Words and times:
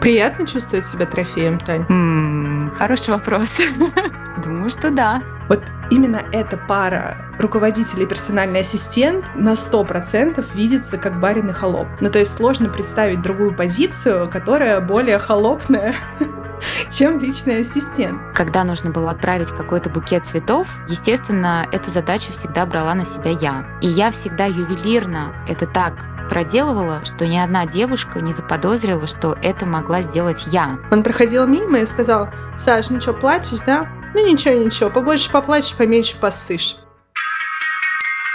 Приятно 0.00 0.46
чувствовать 0.46 0.86
себя 0.86 1.06
трофеем, 1.06 1.58
Тань? 1.58 1.84
М-м, 1.88 2.72
хороший 2.76 3.10
вопрос. 3.10 3.48
Думаю, 4.44 4.70
что 4.70 4.90
да. 4.90 5.22
Вот 5.48 5.62
именно 5.90 6.22
эта 6.32 6.56
пара 6.56 7.16
руководитель 7.38 8.02
и 8.02 8.06
персональный 8.06 8.60
ассистент 8.60 9.24
на 9.34 9.54
100% 9.54 10.44
видится 10.54 10.98
как 10.98 11.18
барин 11.18 11.50
и 11.50 11.52
холоп. 11.52 11.88
Ну, 12.00 12.10
то 12.10 12.18
есть 12.18 12.34
сложно 12.34 12.68
представить 12.68 13.22
другую 13.22 13.54
позицию, 13.54 14.28
которая 14.28 14.80
более 14.80 15.18
холопная, 15.18 15.94
чем 16.90 17.18
личный 17.18 17.60
ассистент. 17.60 18.20
Когда 18.34 18.64
нужно 18.64 18.90
было 18.90 19.10
отправить 19.12 19.48
какой-то 19.48 19.90
букет 19.90 20.24
цветов, 20.24 20.68
естественно, 20.88 21.66
эту 21.72 21.90
задачу 21.90 22.32
всегда 22.32 22.66
брала 22.66 22.94
на 22.94 23.04
себя 23.04 23.30
я. 23.30 23.66
И 23.80 23.88
я 23.88 24.10
всегда 24.10 24.46
ювелирно 24.46 25.34
это 25.48 25.66
так 25.66 25.94
проделывала, 26.28 27.04
что 27.04 27.26
ни 27.26 27.36
одна 27.36 27.66
девушка 27.66 28.20
не 28.20 28.32
заподозрила, 28.32 29.06
что 29.06 29.36
это 29.42 29.66
могла 29.66 30.02
сделать 30.02 30.46
я. 30.48 30.78
Он 30.90 31.02
проходил 31.02 31.46
мимо 31.46 31.80
и 31.80 31.86
сказал, 31.86 32.28
Саш, 32.56 32.90
ну 32.90 33.00
что, 33.00 33.12
плачешь, 33.12 33.60
да? 33.66 33.88
Ну 34.14 34.26
ничего, 34.26 34.54
ничего, 34.54 34.90
побольше 34.90 35.30
поплачешь, 35.30 35.74
поменьше 35.74 36.16
поссышь. 36.18 36.76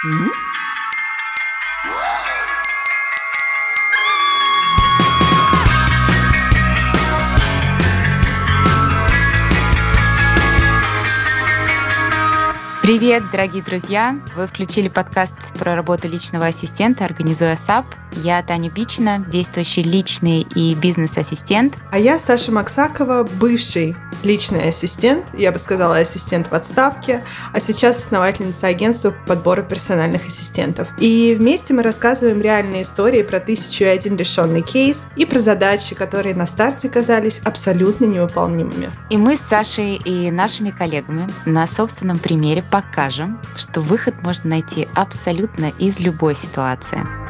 Mm-hmm. 0.05 0.52
Привет, 12.83 13.23
дорогие 13.31 13.63
друзья! 13.63 14.19
Вы 14.35 14.45
включили 14.45 14.89
подкаст 14.89 15.35
про 15.57 15.73
работу 15.73 16.09
личного 16.09 16.47
ассистента 16.47 17.05
«Организуй 17.05 17.55
ASAP». 17.55 17.85
Я 18.17 18.43
Таня 18.43 18.69
Бичина, 18.69 19.25
действующий 19.31 19.83
личный 19.83 20.41
и 20.41 20.75
бизнес-ассистент. 20.75 21.77
А 21.91 21.97
я 21.97 22.19
Саша 22.19 22.51
Максакова, 22.51 23.27
бывший 23.39 23.95
личный 24.23 24.69
ассистент, 24.69 25.25
я 25.33 25.51
бы 25.51 25.59
сказала, 25.59 25.97
ассистент 25.97 26.49
в 26.49 26.53
отставке, 26.53 27.23
а 27.51 27.59
сейчас 27.59 27.97
основательница 27.97 28.67
агентства 28.67 29.11
по 29.11 29.29
подбору 29.29 29.63
персональных 29.63 30.27
ассистентов. 30.27 30.87
И 30.99 31.35
вместе 31.37 31.73
мы 31.73 31.83
рассказываем 31.83 32.41
реальные 32.41 32.83
истории 32.83 33.23
про 33.23 33.39
тысячу 33.39 33.85
и 33.85 33.87
один 33.87 34.15
решенный 34.15 34.61
кейс 34.61 35.03
и 35.15 35.25
про 35.25 35.39
задачи, 35.39 35.95
которые 35.95 36.35
на 36.35 36.47
старте 36.47 36.89
казались 36.89 37.41
абсолютно 37.43 38.05
невыполнимыми. 38.05 38.91
И 39.09 39.17
мы 39.17 39.35
с 39.35 39.41
Сашей 39.41 39.95
и 39.95 40.31
нашими 40.31 40.69
коллегами 40.69 41.27
на 41.45 41.67
собственном 41.67 42.19
примере 42.19 42.63
покажем, 42.73 43.39
что 43.55 43.81
выход 43.81 44.23
можно 44.23 44.49
найти 44.49 44.87
абсолютно 44.95 45.71
из 45.77 45.99
любой 45.99 46.33
ситуации. 46.33 47.22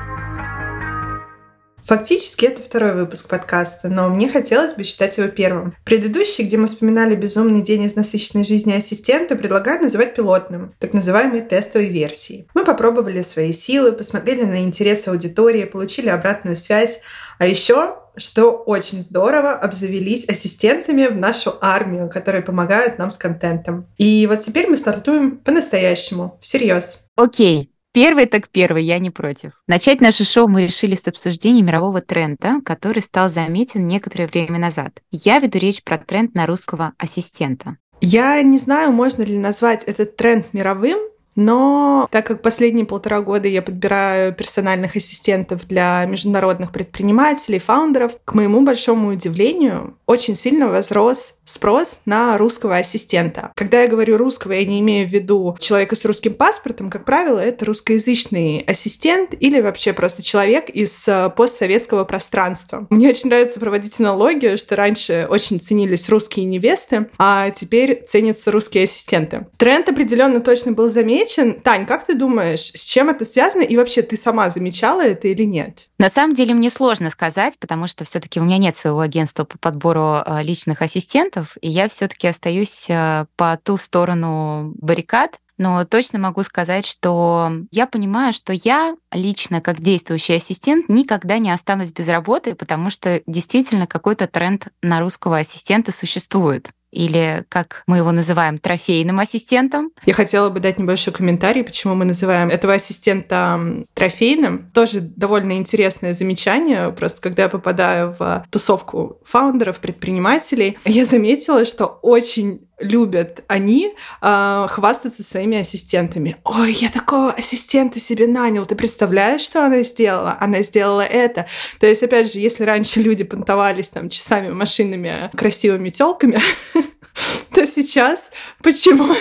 Фактически 1.86 2.46
это 2.46 2.62
второй 2.62 2.94
выпуск 2.94 3.28
подкаста, 3.28 3.90
но 3.90 4.10
мне 4.10 4.30
хотелось 4.30 4.74
бы 4.74 4.84
считать 4.84 5.18
его 5.18 5.28
первым. 5.28 5.76
Предыдущий, 5.84 6.46
где 6.46 6.58
мы 6.58 6.68
вспоминали 6.68 7.16
безумный 7.16 7.62
день 7.62 7.84
из 7.84 7.96
насыщенной 7.96 8.46
жизни 8.46 8.74
ассистента, 8.74 9.36
предлагаю 9.36 9.82
называть 9.82 10.16
пилотным, 10.16 10.74
так 10.80 10.94
называемой 10.94 11.42
тестовой 11.42 11.90
версией. 11.90 12.48
Мы 12.54 12.64
попробовали 12.64 13.22
свои 13.22 13.52
силы, 13.52 13.92
посмотрели 13.92 14.44
на 14.44 14.64
интересы 14.64 15.10
аудитории, 15.10 15.66
получили 15.66 16.08
обратную 16.08 16.56
связь, 16.56 17.02
а 17.38 17.48
еще 17.48 17.98
что 18.16 18.52
очень 18.52 19.02
здорово, 19.02 19.54
обзавелись 19.54 20.30
ассистентами 20.30 21.08
в 21.08 21.16
нашу 21.16 21.56
армию, 21.62 22.10
которые 22.10 22.44
помогают 22.44 23.00
нам 23.00 23.10
с 23.10 23.18
контентом. 23.18 23.88
И 23.98 24.28
вот 24.28 24.42
теперь 24.42 24.70
мы 24.70 24.78
стартуем 24.78 25.38
по-настоящему, 25.38 26.38
всерьез. 26.40 27.06
Окей, 27.16 27.73
Первый 27.94 28.26
так 28.26 28.50
первый, 28.50 28.84
я 28.84 28.98
не 28.98 29.12
против. 29.12 29.52
Начать 29.68 30.02
наше 30.02 30.24
шоу 30.24 30.48
мы 30.48 30.64
решили 30.64 30.96
с 30.96 31.08
обсуждения 31.08 31.62
мирового 31.62 32.02
тренда, 32.02 32.56
который 32.66 33.04
стал 33.04 33.30
заметен 33.30 33.88
некоторое 33.88 34.26
время 34.26 34.58
назад. 34.58 35.04
Я 35.12 35.38
веду 35.38 35.60
речь 35.60 35.84
про 35.84 36.00
тренд 36.00 36.34
на 36.34 36.48
русского 36.48 36.94
ассистента. 36.98 37.78
Я 38.02 38.42
не 38.42 38.58
знаю, 38.58 38.92
можно 38.92 39.22
ли 39.22 39.38
назвать 39.38 39.84
этот 39.84 40.16
тренд 40.16 40.54
мировым, 40.54 40.98
но 41.36 42.08
так 42.12 42.26
как 42.26 42.42
последние 42.42 42.86
полтора 42.86 43.22
года 43.22 43.48
я 43.48 43.62
подбираю 43.62 44.34
персональных 44.34 44.96
ассистентов 44.96 45.68
для 45.68 46.04
международных 46.06 46.72
предпринимателей, 46.72 47.60
фаундеров, 47.60 48.18
к 48.26 48.34
моему 48.34 48.62
большому 48.62 49.10
удивлению, 49.10 49.98
очень 50.08 50.36
сильно 50.36 50.68
возрос 50.68 51.36
спрос 51.46 52.00
на 52.06 52.38
русского 52.38 52.78
ассистента. 52.78 53.52
Когда 53.56 53.82
я 53.82 53.88
говорю 53.88 54.18
русского, 54.18 54.54
я 54.54 54.66
не 54.66 54.80
имею 54.80 55.08
в 55.08 55.12
виду 55.12 55.58
человека 55.60 55.96
с 55.96 56.06
русским 56.06 56.34
паспортом, 56.34 56.90
как 56.90 57.06
правило, 57.06 57.40
это 57.40 57.66
русскоязычный 57.66 58.60
ассистент 58.62 59.32
или 59.40 59.62
вообще 59.62 59.94
просто 59.94 60.24
человек 60.24 60.70
из 60.70 61.08
э, 61.08 61.30
постсоветского 61.36 62.06
пространства. 62.06 62.88
Мне 62.90 63.10
очень 63.10 63.30
нравится 63.30 63.60
проводить 63.60 64.00
аналогию, 64.00 64.58
что 64.58 64.76
раньше 64.76 65.28
очень 65.30 65.60
ценились 65.60 66.10
русские 66.10 66.46
невесты, 66.46 67.10
а 67.18 67.50
теперь 67.52 68.04
ценятся 68.08 68.52
русские 68.52 68.86
ассистенты. 68.86 69.48
Тренд 69.58 69.90
определенно 69.90 70.40
точно 70.40 70.72
был 70.72 70.90
замечен. 70.90 71.60
Тань, 71.60 71.86
как 71.86 72.06
ты 72.06 72.16
думаешь, 72.16 72.72
с 72.74 72.86
чем 72.86 73.10
это 73.10 73.26
связано 73.26 73.62
и 73.62 73.76
вообще 73.76 74.02
ты 74.02 74.18
сама 74.18 74.50
замечала 74.50 75.02
это 75.02 75.28
или 75.28 75.44
нет? 75.44 75.88
На 75.98 76.10
самом 76.10 76.36
деле 76.36 76.54
мне 76.54 76.70
сложно 76.70 77.10
сказать, 77.10 77.58
потому 77.60 77.88
что 77.88 78.04
все-таки 78.04 78.40
у 78.40 78.44
меня 78.44 78.58
нет 78.58 78.76
своего 78.76 79.00
агентства 79.00 79.46
по 79.46 79.58
подбору 79.58 80.22
э, 80.26 80.44
личных 80.44 80.82
ассистентов, 80.82 81.33
и 81.62 81.70
я 81.70 81.88
все-таки 81.88 82.28
остаюсь 82.28 82.90
э, 82.90 83.26
по 83.36 83.58
ту 83.58 83.78
сторону 83.78 84.74
баррикад. 84.76 85.40
Но 85.58 85.86
точно 85.86 86.18
могу 86.18 86.42
сказать, 86.42 86.86
что 86.86 87.52
я 87.72 87.86
понимаю, 87.86 88.34
что 88.34 88.54
я 88.54 88.96
лично, 89.12 89.62
как 89.62 89.82
действующий 89.82 90.36
ассистент, 90.36 90.90
никогда 90.90 91.38
не 91.38 91.52
останусь 91.52 91.92
без 91.92 92.08
работы, 92.08 92.56
потому 92.56 92.90
что 92.90 93.22
действительно 93.28 93.86
какой-то 93.86 94.28
тренд 94.28 94.70
на 94.82 95.00
русского 95.00 95.38
ассистента 95.38 95.92
существует 95.92 96.72
или, 96.94 97.46
как 97.50 97.84
мы 97.88 97.98
его 97.98 98.12
называем, 98.12 98.58
трофейным 98.58 99.20
ассистентом. 99.20 99.92
Я 100.06 100.14
хотела 100.14 100.50
бы 100.50 100.60
дать 100.60 100.78
небольшой 100.78 101.14
комментарий, 101.14 101.64
почему 101.64 101.96
мы 101.96 102.06
называем 102.06 102.50
этого 102.50 102.74
ассистента 102.74 103.60
трофейным. 103.94 104.70
Тоже 104.74 105.02
довольно 105.02 105.54
интересное 105.54 106.14
замечание. 106.14 106.92
Просто 106.92 107.22
когда 107.22 107.44
я 107.44 107.50
попадаю 107.50 108.16
в 108.18 108.46
тусовку 108.50 109.20
фаундеров, 109.26 109.80
предпринимателей, 109.80 110.78
я 110.86 111.06
заметила, 111.06 111.66
что 111.66 112.00
очень 112.02 112.68
любят 112.84 113.44
они 113.48 113.94
э, 114.22 114.68
хвастаться 114.70 115.24
своими 115.24 115.58
ассистентами. 115.60 116.38
Ой, 116.44 116.74
я 116.74 116.90
такого 116.90 117.32
ассистента 117.32 118.00
себе 118.00 118.28
нанял. 118.28 118.66
Ты 118.66 118.76
представляешь, 118.76 119.42
что 119.42 119.66
она 119.66 119.84
сделала? 119.84 120.38
Она 120.40 120.62
сделала 120.64 121.02
это. 121.02 121.48
То 121.80 121.88
есть, 121.88 122.04
опять 122.04 122.32
же, 122.32 122.40
если 122.40 122.64
раньше 122.64 123.02
люди 123.02 123.24
понтовались 123.24 123.88
там 123.88 124.10
часами 124.10 124.50
машинами, 124.50 125.32
красивыми 125.36 125.90
телками, 125.90 126.40
то 127.54 127.66
сейчас 127.68 128.30
почему, 128.62 129.16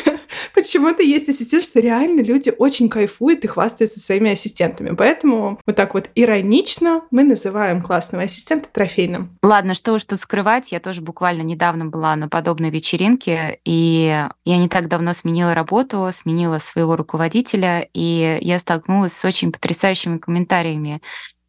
почему-то 0.62 1.02
есть 1.02 1.28
ассистент, 1.28 1.64
что 1.64 1.80
реально 1.80 2.20
люди 2.20 2.52
очень 2.56 2.88
кайфуют 2.88 3.44
и 3.44 3.48
хвастаются 3.48 4.00
своими 4.00 4.32
ассистентами. 4.32 4.94
Поэтому 4.94 5.60
вот 5.66 5.76
так 5.76 5.94
вот 5.94 6.10
иронично 6.14 7.02
мы 7.10 7.24
называем 7.24 7.82
классного 7.82 8.24
ассистента 8.24 8.68
трофейным. 8.72 9.36
Ладно, 9.42 9.74
что 9.74 9.92
уж 9.92 10.04
тут 10.04 10.20
скрывать, 10.20 10.72
я 10.72 10.80
тоже 10.80 11.00
буквально 11.00 11.42
недавно 11.42 11.86
была 11.86 12.16
на 12.16 12.28
подобной 12.28 12.70
вечеринке, 12.70 13.60
и 13.64 14.26
я 14.44 14.58
не 14.58 14.68
так 14.68 14.88
давно 14.88 15.12
сменила 15.12 15.54
работу, 15.54 16.08
сменила 16.12 16.58
своего 16.58 16.96
руководителя, 16.96 17.88
и 17.92 18.38
я 18.40 18.58
столкнулась 18.58 19.12
с 19.12 19.24
очень 19.24 19.52
потрясающими 19.52 20.18
комментариями 20.18 21.00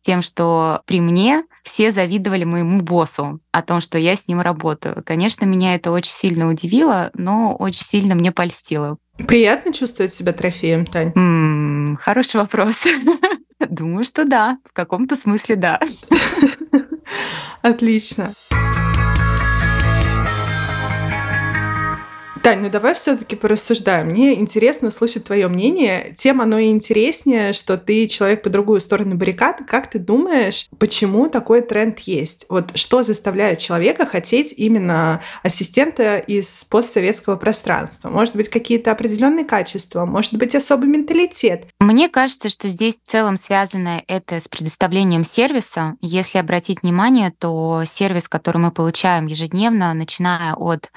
тем, 0.03 0.21
что 0.21 0.81
при 0.85 1.01
мне 1.01 1.45
все 1.63 1.91
завидовали 1.91 2.43
моему 2.43 2.81
боссу 2.81 3.39
о 3.51 3.61
том, 3.61 3.81
что 3.81 3.97
я 3.97 4.15
с 4.15 4.27
ним 4.27 4.41
работаю. 4.41 5.01
Конечно, 5.05 5.45
меня 5.45 5.75
это 5.75 5.91
очень 5.91 6.11
сильно 6.11 6.49
удивило, 6.49 7.09
но 7.13 7.55
очень 7.55 7.83
сильно 7.83 8.13
мне 8.13 8.31
польстило. 8.31 8.97
Приятно 9.17 9.71
чувствовать 9.73 10.13
себя 10.13 10.33
трофеем, 10.33 10.85
Тань? 10.85 11.11
М-м, 11.15 11.97
хороший 11.97 12.37
вопрос. 12.37 12.75
Думаю, 13.59 14.03
что 14.03 14.25
да. 14.25 14.57
В 14.65 14.73
каком-то 14.73 15.15
смысле 15.15 15.55
да. 15.55 15.79
Отлично. 17.61 18.33
Тань, 22.43 22.59
ну 22.59 22.69
давай 22.69 22.93
все-таки 22.93 23.37
порассуждаем. 23.37 24.07
Мне 24.07 24.33
интересно 24.33 24.91
слышать 24.91 25.23
твое 25.23 25.47
мнение. 25.47 26.13
Тем 26.17 26.41
оно 26.41 26.59
и 26.59 26.71
интереснее, 26.71 27.53
что 27.53 27.77
ты 27.77 28.05
человек 28.05 28.43
по 28.43 28.49
другую 28.49 28.81
сторону 28.81 29.15
баррикад. 29.15 29.61
Как 29.65 29.89
ты 29.89 29.97
думаешь, 29.97 30.67
почему 30.77 31.29
такой 31.29 31.61
тренд 31.61 31.99
есть? 31.99 32.45
Вот 32.49 32.75
что 32.75 33.03
заставляет 33.03 33.59
человека 33.59 34.05
хотеть 34.05 34.53
именно 34.57 35.21
ассистента 35.41 36.17
из 36.17 36.65
постсоветского 36.65 37.37
пространства? 37.37 38.09
Может 38.09 38.35
быть, 38.35 38.49
какие-то 38.49 38.91
определенные 38.91 39.45
качества? 39.45 40.05
Может 40.05 40.33
быть, 40.33 40.53
особый 40.53 40.89
менталитет? 40.89 41.67
Мне 41.79 42.09
кажется, 42.09 42.49
что 42.49 42.67
здесь 42.67 42.95
в 42.95 43.09
целом 43.09 43.37
связано 43.37 44.03
это 44.05 44.41
с 44.41 44.49
предоставлением 44.49 45.23
сервиса. 45.23 45.95
Если 46.01 46.39
обратить 46.39 46.81
внимание, 46.81 47.31
то 47.31 47.83
сервис, 47.85 48.27
который 48.27 48.57
мы 48.57 48.71
получаем 48.71 49.27
ежедневно, 49.27 49.93
начиная 49.93 50.55
от 50.55 50.91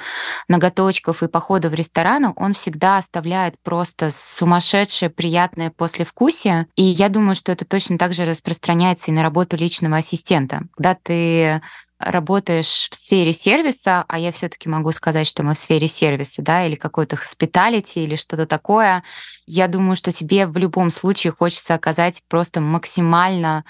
ноготочков 0.49 1.23
и 1.23 1.36
похода 1.37 1.69
в 1.69 1.75
ресторан, 1.75 2.33
он 2.35 2.55
всегда 2.55 2.97
оставляет 2.97 3.56
просто 3.62 4.11
сумасшедшее 4.11 5.11
приятное 5.11 5.71
послевкусие. 5.71 6.67
И 6.77 6.83
я 6.83 7.11
думаю, 7.11 7.35
что 7.35 7.53
это 7.53 7.67
точно 7.67 7.99
так 7.99 8.15
же 8.15 8.25
распространяется 8.25 9.11
и 9.11 9.15
на 9.15 9.23
работу 9.23 9.55
личного 9.55 9.99
ассистента. 9.99 10.62
Когда 10.75 10.94
ты 10.94 11.61
работаешь 11.99 12.88
в 12.91 12.94
сфере 12.94 13.35
сервиса, 13.35 14.06
а 14.09 14.19
я 14.19 14.33
все-таки 14.33 14.71
могу 14.71 14.93
сказать, 14.93 15.27
что 15.27 15.43
мы 15.43 15.53
в 15.53 15.59
сфере 15.59 15.88
сервиса, 15.88 16.41
да, 16.41 16.65
или 16.65 16.75
какой-то 16.75 17.17
хоспиталити, 17.17 17.99
или 17.99 18.17
что-то 18.17 18.47
такое, 18.47 19.03
я 19.44 19.69
думаю, 19.69 19.94
что 19.94 20.12
тебе 20.12 20.47
в 20.47 20.56
любом 20.56 20.91
случае 20.91 21.35
хочется 21.35 21.75
оказать 21.75 22.23
просто 22.29 22.62
максимально 22.62 23.67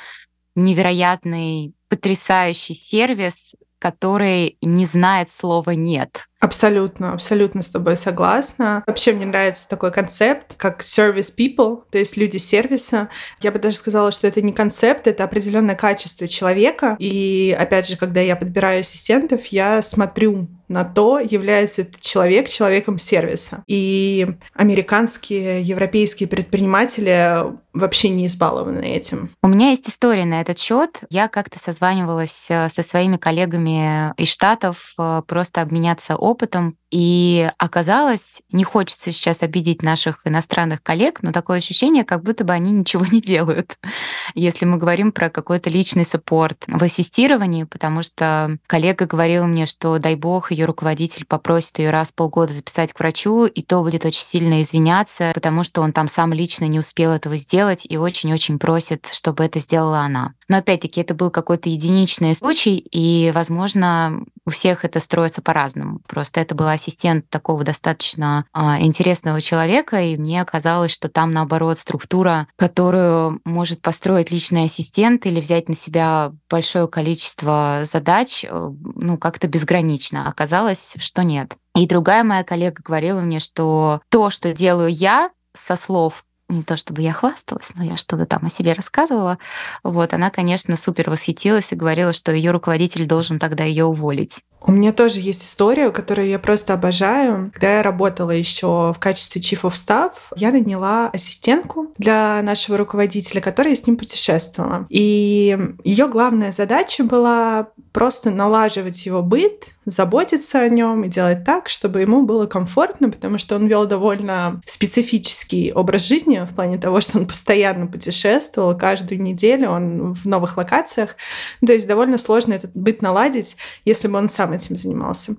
невероятный, 0.54 1.74
потрясающий 1.88 2.74
сервис, 2.74 3.56
который 3.78 4.58
не 4.62 4.87
знает 4.87 5.31
слова 5.31 5.70
«нет». 5.70 6.26
Абсолютно, 6.38 7.12
абсолютно 7.12 7.62
с 7.62 7.69
тобой 7.69 7.96
согласна. 7.96 8.84
Вообще 8.87 9.12
мне 9.12 9.25
нравится 9.25 9.67
такой 9.69 9.90
концепт, 9.90 10.55
как 10.56 10.82
service 10.82 11.32
people, 11.37 11.82
то 11.90 11.99
есть 11.99 12.17
люди 12.17 12.37
сервиса. 12.37 13.08
Я 13.40 13.52
бы 13.52 13.58
даже 13.58 13.76
сказала, 13.76 14.12
что 14.12 14.26
это 14.26 14.43
не 14.43 14.52
концепт, 14.52 15.06
это 15.06 15.25
определенное 15.25 15.75
качество 15.75 16.28
человека. 16.28 16.96
И 16.99 17.56
опять 17.58 17.88
же, 17.88 17.96
когда 17.96 18.20
я 18.20 18.37
подбираю 18.37 18.81
ассистентов, 18.81 19.46
я 19.46 19.82
смотрю 19.82 20.49
на 20.68 20.84
то, 20.84 21.18
является 21.18 21.82
этот 21.82 22.00
человек 22.00 22.48
человеком 22.48 22.98
сервиса. 22.98 23.62
И 23.66 24.26
американские, 24.54 25.62
европейские 25.62 26.28
предприниматели 26.28 27.56
вообще 27.76 28.08
не 28.08 28.26
избалованы 28.26 28.84
этим. 28.84 29.30
У 29.42 29.48
меня 29.48 29.70
есть 29.70 29.88
история 29.88 30.24
на 30.24 30.40
этот 30.40 30.58
счет. 30.58 31.04
Я 31.10 31.28
как-то 31.28 31.58
созванивалась 31.58 32.46
э, 32.48 32.68
со 32.68 32.82
своими 32.82 33.16
коллегами 33.16 34.14
из 34.16 34.28
Штатов 34.28 34.94
э, 34.98 35.22
просто 35.26 35.62
обменяться 35.62 36.16
опытом. 36.16 36.76
И 36.90 37.50
оказалось, 37.58 38.42
не 38.52 38.64
хочется 38.64 39.10
сейчас 39.10 39.42
обидеть 39.42 39.82
наших 39.82 40.26
иностранных 40.26 40.82
коллег, 40.82 41.22
но 41.22 41.32
такое 41.32 41.58
ощущение, 41.58 42.04
как 42.04 42.22
будто 42.22 42.44
бы 42.44 42.52
они 42.52 42.72
ничего 42.72 43.04
не 43.04 43.20
делают, 43.20 43.76
если 44.34 44.64
мы 44.64 44.78
говорим 44.78 45.12
про 45.12 45.28
какой-то 45.28 45.68
личный 45.68 46.04
саппорт 46.04 46.64
в 46.66 46.82
ассистировании, 46.82 47.64
потому 47.64 48.02
что 48.02 48.58
коллега 48.66 49.06
говорила 49.06 49.46
мне, 49.46 49.66
что, 49.66 49.98
дай 49.98 50.14
бог, 50.14 50.50
ее 50.56 50.64
руководитель 50.64 51.24
попросит 51.26 51.78
ее 51.78 51.90
раз 51.90 52.08
в 52.08 52.14
полгода 52.14 52.52
записать 52.52 52.92
к 52.92 52.98
врачу, 52.98 53.46
и 53.46 53.62
то 53.62 53.82
будет 53.82 54.04
очень 54.04 54.24
сильно 54.24 54.62
извиняться, 54.62 55.32
потому 55.34 55.64
что 55.64 55.82
он 55.82 55.92
там 55.92 56.08
сам 56.08 56.32
лично 56.32 56.64
не 56.64 56.78
успел 56.78 57.12
этого 57.12 57.36
сделать 57.36 57.86
и 57.88 57.96
очень-очень 57.96 58.58
просит, 58.58 59.06
чтобы 59.12 59.44
это 59.44 59.58
сделала 59.58 60.00
она. 60.00 60.35
Но 60.48 60.58
опять-таки 60.58 61.00
это 61.00 61.14
был 61.14 61.31
какой-то 61.31 61.69
единичный 61.69 62.34
случай, 62.34 62.76
и, 62.78 63.32
возможно, 63.34 64.25
у 64.44 64.50
всех 64.50 64.84
это 64.84 65.00
строится 65.00 65.43
по-разному. 65.43 66.00
Просто 66.06 66.40
это 66.40 66.54
был 66.54 66.69
ассистент 66.69 67.28
такого 67.28 67.64
достаточно 67.64 68.46
а, 68.52 68.81
интересного 68.81 69.40
человека, 69.40 70.00
и 70.00 70.16
мне 70.16 70.44
казалось, 70.44 70.93
что 70.93 71.08
там, 71.08 71.32
наоборот, 71.32 71.78
структура, 71.78 72.46
которую 72.56 73.40
может 73.44 73.82
построить 73.82 74.31
личный 74.31 74.64
ассистент 74.64 75.26
или 75.26 75.40
взять 75.40 75.69
на 75.69 75.75
себя 75.75 76.32
большое 76.49 76.87
количество 76.87 77.82
задач, 77.84 78.44
э, 78.44 78.70
ну, 78.94 79.19
как-то 79.19 79.49
безгранично. 79.49 80.28
Оказалось, 80.28 80.94
что 80.99 81.25
нет. 81.25 81.56
И 81.75 81.87
другая 81.87 82.25
моя 82.25 82.44
коллега 82.44 82.82
говорила 82.82 83.20
мне, 83.20 83.40
что 83.40 84.00
то, 84.08 84.31
что 84.31 84.52
делаю 84.52 84.88
я, 84.88 85.31
со 85.52 85.76
слов 85.76 86.25
не 86.48 86.62
то 86.62 86.76
чтобы 86.76 87.02
я 87.02 87.12
хвасталась, 87.12 87.72
но 87.75 87.84
я 87.84 87.96
что-то 87.96 88.26
там 88.26 88.44
о 88.44 88.48
себе 88.48 88.72
рассказывала. 88.72 89.38
Вот, 89.82 90.14
она, 90.14 90.31
конечно, 90.31 90.76
супер 90.76 91.10
восхитилась 91.10 91.72
и 91.72 91.76
говорила, 91.76 92.12
что 92.12 92.32
ее 92.32 92.50
руководитель 92.50 93.06
должен 93.06 93.38
тогда 93.38 93.64
ее 93.64 93.84
уволить. 93.84 94.44
У 94.66 94.72
меня 94.72 94.93
тоже 94.93 95.20
есть 95.20 95.44
история, 95.44 95.90
которую 95.90 96.28
я 96.28 96.40
просто 96.40 96.75
обожаю. 96.75 97.52
Когда 97.52 97.76
я 97.76 97.82
работала 97.82 98.32
еще 98.32 98.93
в 98.93 98.96
качестве 98.98 99.40
Chief 99.40 99.60
of 99.62 99.75
Staff, 99.75 100.12
я 100.34 100.50
наняла 100.50 101.08
ассистентку 101.08 101.93
для 101.98 102.43
нашего 102.43 102.76
руководителя, 102.76 103.40
которая 103.40 103.76
с 103.76 103.87
ним 103.87 103.96
путешествовала. 103.96 104.87
И 104.88 105.56
ее 105.84 106.08
главная 106.08 106.50
задача 106.50 107.04
была 107.04 107.69
просто 107.92 108.31
налаживать 108.31 109.06
его 109.06 109.22
быт, 109.22 109.75
заботиться 109.86 110.60
о 110.60 110.68
нем 110.68 111.04
и 111.04 111.08
делать 111.08 111.44
так, 111.44 111.68
чтобы 111.68 112.00
ему 112.00 112.24
было 112.24 112.46
комфортно, 112.46 113.08
потому 113.08 113.38
что 113.38 113.54
он 113.54 113.68
вел 113.68 113.86
довольно 113.86 114.60
специфический 114.66 115.72
образ 115.72 116.06
жизни 116.06 116.44
в 116.44 116.54
плане 116.54 116.76
того, 116.76 117.00
что 117.00 117.18
он 117.18 117.26
постоянно 117.26 117.86
путешествовал, 117.86 118.76
каждую 118.76 119.22
неделю 119.22 119.70
он 119.70 120.12
в 120.14 120.26
новых 120.26 120.56
локациях. 120.56 121.16
То 121.64 121.72
есть 121.72 121.86
довольно 121.86 122.18
сложно 122.18 122.54
этот 122.54 122.72
быт 122.74 123.00
наладить, 123.00 123.56
если 123.84 124.08
бы 124.08 124.18
он 124.18 124.28
сам 124.28 124.52
этим 124.52 124.76
занимался. 124.76 125.36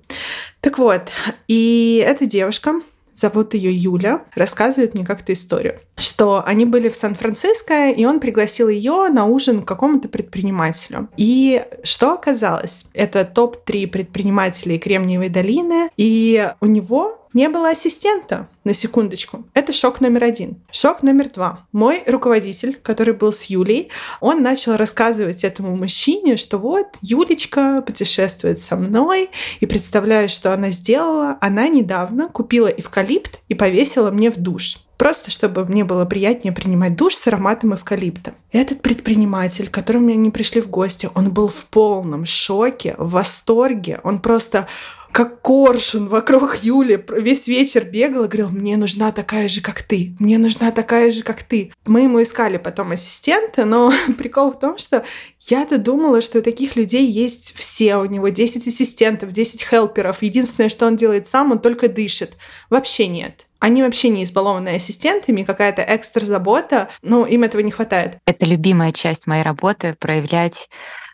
Так 0.62 0.78
вот, 0.78 1.10
и 1.48 2.02
эта 2.06 2.26
девушка, 2.26 2.82
зовут 3.18 3.54
ее 3.54 3.76
Юля, 3.76 4.24
рассказывает 4.36 4.94
мне 4.94 5.06
как-то 5.06 5.34
историю, 5.34 5.80
что 5.96 6.44
они 6.46 6.66
были 6.66 6.90
в 6.90 6.96
Сан-Франциско, 6.96 7.90
и 7.90 8.06
он 8.06 8.20
пригласил 8.20 8.70
ее 8.70 9.10
на 9.10 9.26
ужин 9.26 9.64
к 9.64 9.68
какому-то 9.68 10.08
предпринимателю. 10.08 11.10
И 11.18 11.66
что 11.84 12.14
оказалось? 12.14 12.86
Это 12.94 13.26
топ-3 13.26 13.88
предпринимателей 13.88 14.78
Кремниевой 14.78 15.30
долины, 15.30 15.90
и 15.98 16.52
у 16.62 16.66
него 16.66 17.17
не 17.38 17.50
было 17.50 17.70
ассистента, 17.70 18.48
на 18.64 18.74
секундочку. 18.74 19.46
Это 19.54 19.72
шок 19.72 20.02
номер 20.02 20.24
один. 20.24 20.58
Шок 20.72 21.04
номер 21.04 21.30
два. 21.30 21.68
Мой 21.72 22.02
руководитель, 22.08 22.80
который 22.82 23.14
был 23.14 23.32
с 23.32 23.44
Юлей, 23.44 23.92
он 24.22 24.42
начал 24.42 24.76
рассказывать 24.76 25.44
этому 25.44 25.76
мужчине, 25.76 26.36
что 26.36 26.58
вот 26.58 26.88
Юлечка 27.02 27.84
путешествует 27.86 28.60
со 28.60 28.76
мной, 28.76 29.30
и 29.60 29.68
представляю, 29.68 30.30
что 30.30 30.52
она 30.52 30.72
сделала. 30.72 31.38
Она 31.40 31.68
недавно 31.68 32.28
купила 32.28 32.68
эвкалипт 32.68 33.40
и 33.48 33.54
повесила 33.54 34.10
мне 34.10 34.32
в 34.32 34.38
душ. 34.38 34.80
Просто 34.98 35.30
чтобы 35.30 35.64
мне 35.66 35.84
было 35.84 36.06
приятнее 36.06 36.52
принимать 36.52 36.96
душ 36.96 37.14
с 37.14 37.28
ароматом 37.28 37.76
эвкалипта. 37.76 38.34
Этот 38.52 38.82
предприниматель, 38.82 39.68
к 39.68 39.74
которому 39.74 40.10
они 40.10 40.32
пришли 40.32 40.60
в 40.60 40.70
гости, 40.70 41.08
он 41.14 41.30
был 41.30 41.50
в 41.50 41.68
полном 41.68 42.26
шоке, 42.26 42.96
в 42.98 43.12
восторге. 43.12 44.00
Он 44.04 44.20
просто 44.20 44.68
как 45.18 45.42
коршун 45.42 46.10
вокруг 46.10 46.58
Юли 46.62 47.04
весь 47.10 47.48
вечер 47.48 47.84
бегал 47.84 48.26
и 48.26 48.28
говорил, 48.28 48.50
мне 48.50 48.78
нужна 48.78 49.12
такая 49.12 49.50
же, 49.50 49.62
как 49.62 49.82
ты, 49.82 50.16
мне 50.20 50.38
нужна 50.38 50.70
такая 50.70 51.10
же, 51.10 51.24
как 51.24 51.42
ты. 51.42 51.74
Мы 51.88 52.02
ему 52.02 52.22
искали 52.22 52.58
потом 52.58 52.92
ассистента, 52.92 53.66
но 53.66 53.92
прикол 54.20 54.52
в 54.52 54.60
том, 54.60 54.78
что 54.78 55.04
я-то 55.40 55.80
думала, 55.80 56.22
что 56.22 56.38
у 56.38 56.42
таких 56.44 56.76
людей 56.76 57.10
есть 57.10 57.56
все, 57.58 57.96
у 57.96 58.06
него 58.06 58.30
10 58.30 58.68
ассистентов, 58.68 59.32
10 59.32 59.64
хелперов. 59.64 60.22
Единственное, 60.22 60.70
что 60.70 60.86
он 60.86 60.96
делает 60.96 61.26
сам, 61.26 61.52
он 61.52 61.58
только 61.58 61.90
дышит. 61.90 62.38
Вообще 62.70 63.08
нет. 63.08 63.48
Они 63.58 63.82
вообще 63.82 64.10
не 64.10 64.24
избалованы 64.24 64.76
ассистентами, 64.76 65.42
какая-то 65.42 65.84
экстра 65.84 66.28
забота, 66.28 66.90
но 67.02 67.26
им 67.26 67.42
этого 67.42 67.62
не 67.62 67.72
хватает. 67.72 68.20
Это 68.28 68.46
любимая 68.46 68.92
часть 68.92 69.26
моей 69.26 69.42
работы— 69.42 69.96
проявлять 70.00 70.70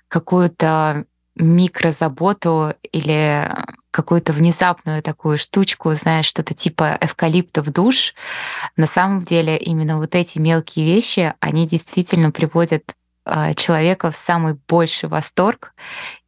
какую-то 0.09 1.05
микрозаботу 1.35 2.73
или 2.91 3.49
какую-то 3.93 4.33
внезапную 4.33 5.03
такую 5.03 5.37
штучку, 5.37 5.93
знаешь, 5.93 6.25
что-то 6.25 6.53
типа 6.53 6.97
эвкалипта 6.99 7.61
в 7.61 7.69
душ. 7.71 8.15
На 8.75 8.87
самом 8.87 9.23
деле 9.23 9.55
именно 9.57 9.97
вот 9.97 10.15
эти 10.15 10.39
мелкие 10.39 10.85
вещи, 10.85 11.33
они 11.39 11.67
действительно 11.67 12.31
приводят 12.31 12.83
а, 13.23 13.53
человека 13.53 14.09
в 14.09 14.15
самый 14.15 14.57
больший 14.67 15.07
восторг, 15.07 15.75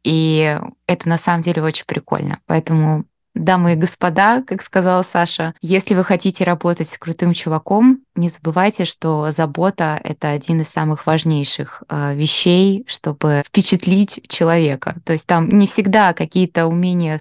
и 0.04 0.58
это 0.86 1.08
на 1.08 1.18
самом 1.18 1.42
деле 1.42 1.62
очень 1.62 1.84
прикольно. 1.86 2.38
Поэтому 2.46 3.04
Дамы 3.36 3.74
и 3.74 3.76
господа, 3.76 4.42
как 4.46 4.62
сказала 4.62 5.02
Саша, 5.02 5.54
если 5.60 5.94
вы 5.94 6.04
хотите 6.04 6.42
работать 6.42 6.88
с 6.88 6.96
крутым 6.96 7.34
чуваком, 7.34 8.00
не 8.14 8.30
забывайте, 8.30 8.86
что 8.86 9.30
забота— 9.30 10.00
это 10.04 10.30
один 10.30 10.62
из 10.62 10.68
самых 10.68 11.06
важнейших 11.06 11.82
э, 11.90 12.14
вещей, 12.14 12.86
чтобы 12.88 13.42
впечатлить 13.46 14.22
человека. 14.26 14.96
То 15.04 15.12
есть 15.12 15.26
там 15.26 15.50
не 15.50 15.66
всегда 15.66 16.14
какие-то 16.14 16.66
умения 16.66 17.20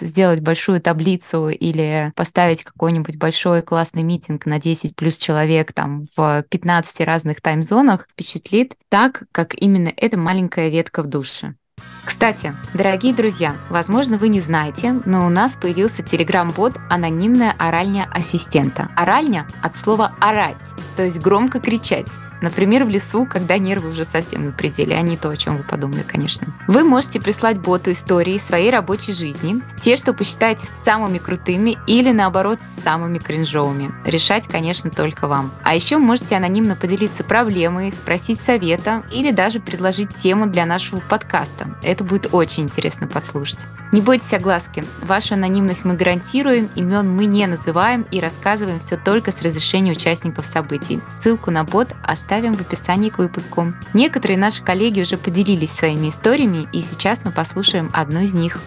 сделать 0.00 0.38
большую 0.38 0.80
таблицу 0.80 1.48
или 1.48 2.12
поставить 2.14 2.62
какой-нибудь 2.62 3.16
большой 3.16 3.60
классный 3.62 4.04
митинг 4.04 4.46
на 4.46 4.60
10 4.60 4.94
плюс 4.94 5.18
человек 5.18 5.72
там 5.72 6.06
в 6.16 6.44
15 6.48 7.00
разных 7.00 7.40
таймзонах 7.40 8.06
впечатлит 8.12 8.76
так, 8.88 9.24
как 9.32 9.60
именно 9.60 9.92
эта 9.96 10.16
маленькая 10.16 10.68
ветка 10.68 11.02
в 11.02 11.08
душе. 11.08 11.56
Кстати, 12.16 12.54
дорогие 12.72 13.12
друзья, 13.12 13.54
возможно, 13.68 14.16
вы 14.16 14.28
не 14.28 14.40
знаете, 14.40 15.02
но 15.04 15.26
у 15.26 15.28
нас 15.28 15.52
появился 15.52 16.02
телеграм-бот 16.02 16.78
«Анонимная 16.88 17.54
оральня 17.58 18.08
ассистента». 18.10 18.88
Оральня 18.96 19.46
от 19.60 19.76
слова 19.76 20.12
«орать», 20.18 20.56
то 20.96 21.02
есть 21.02 21.20
громко 21.20 21.60
кричать. 21.60 22.06
Например, 22.40 22.84
в 22.84 22.88
лесу, 22.88 23.26
когда 23.26 23.58
нервы 23.58 23.90
уже 23.90 24.04
совсем 24.04 24.46
на 24.46 24.52
пределе, 24.52 24.96
а 24.96 25.02
не 25.02 25.16
то, 25.16 25.30
о 25.30 25.36
чем 25.36 25.56
вы 25.56 25.62
подумали, 25.62 26.04
конечно. 26.06 26.46
Вы 26.68 26.84
можете 26.84 27.20
прислать 27.20 27.58
боту 27.58 27.92
истории 27.92 28.38
своей 28.38 28.70
рабочей 28.70 29.12
жизни, 29.12 29.62
те, 29.80 29.96
что 29.96 30.12
посчитаете 30.12 30.66
самыми 30.66 31.18
крутыми 31.18 31.78
или, 31.86 32.12
наоборот, 32.12 32.60
самыми 32.82 33.18
кринжовыми. 33.18 33.92
Решать, 34.04 34.46
конечно, 34.46 34.90
только 34.90 35.28
вам. 35.28 35.50
А 35.62 35.74
еще 35.74 35.98
можете 35.98 36.36
анонимно 36.36 36.76
поделиться 36.76 37.24
проблемой, 37.24 37.90
спросить 37.90 38.40
совета 38.40 39.02
или 39.12 39.32
даже 39.32 39.60
предложить 39.60 40.14
тему 40.14 40.46
для 40.46 40.66
нашего 40.66 41.00
подкаста. 41.00 41.65
Что-то. 41.66 41.86
Это 41.86 42.04
будет 42.04 42.32
очень 42.32 42.64
интересно 42.64 43.06
подслушать. 43.06 43.66
Не 43.92 44.00
бойтесь 44.00 44.32
огласки. 44.32 44.84
Вашу 45.02 45.34
анонимность 45.34 45.84
мы 45.84 45.94
гарантируем, 45.94 46.68
имен 46.74 47.08
мы 47.08 47.26
не 47.26 47.46
называем 47.46 48.04
и 48.10 48.20
рассказываем 48.20 48.80
все 48.80 48.96
только 48.96 49.32
с 49.32 49.42
разрешения 49.42 49.92
участников 49.92 50.46
событий. 50.46 51.00
Ссылку 51.08 51.50
на 51.50 51.64
бот 51.64 51.88
оставим 52.02 52.54
в 52.54 52.60
описании 52.60 53.10
к 53.10 53.18
выпуску. 53.18 53.72
Некоторые 53.94 54.38
наши 54.38 54.62
коллеги 54.62 55.00
уже 55.00 55.16
поделились 55.16 55.72
своими 55.72 56.08
историями, 56.08 56.68
и 56.72 56.80
сейчас 56.80 57.24
мы 57.24 57.30
послушаем 57.30 57.90
одну 57.92 58.20
из 58.20 58.34
них. 58.34 58.58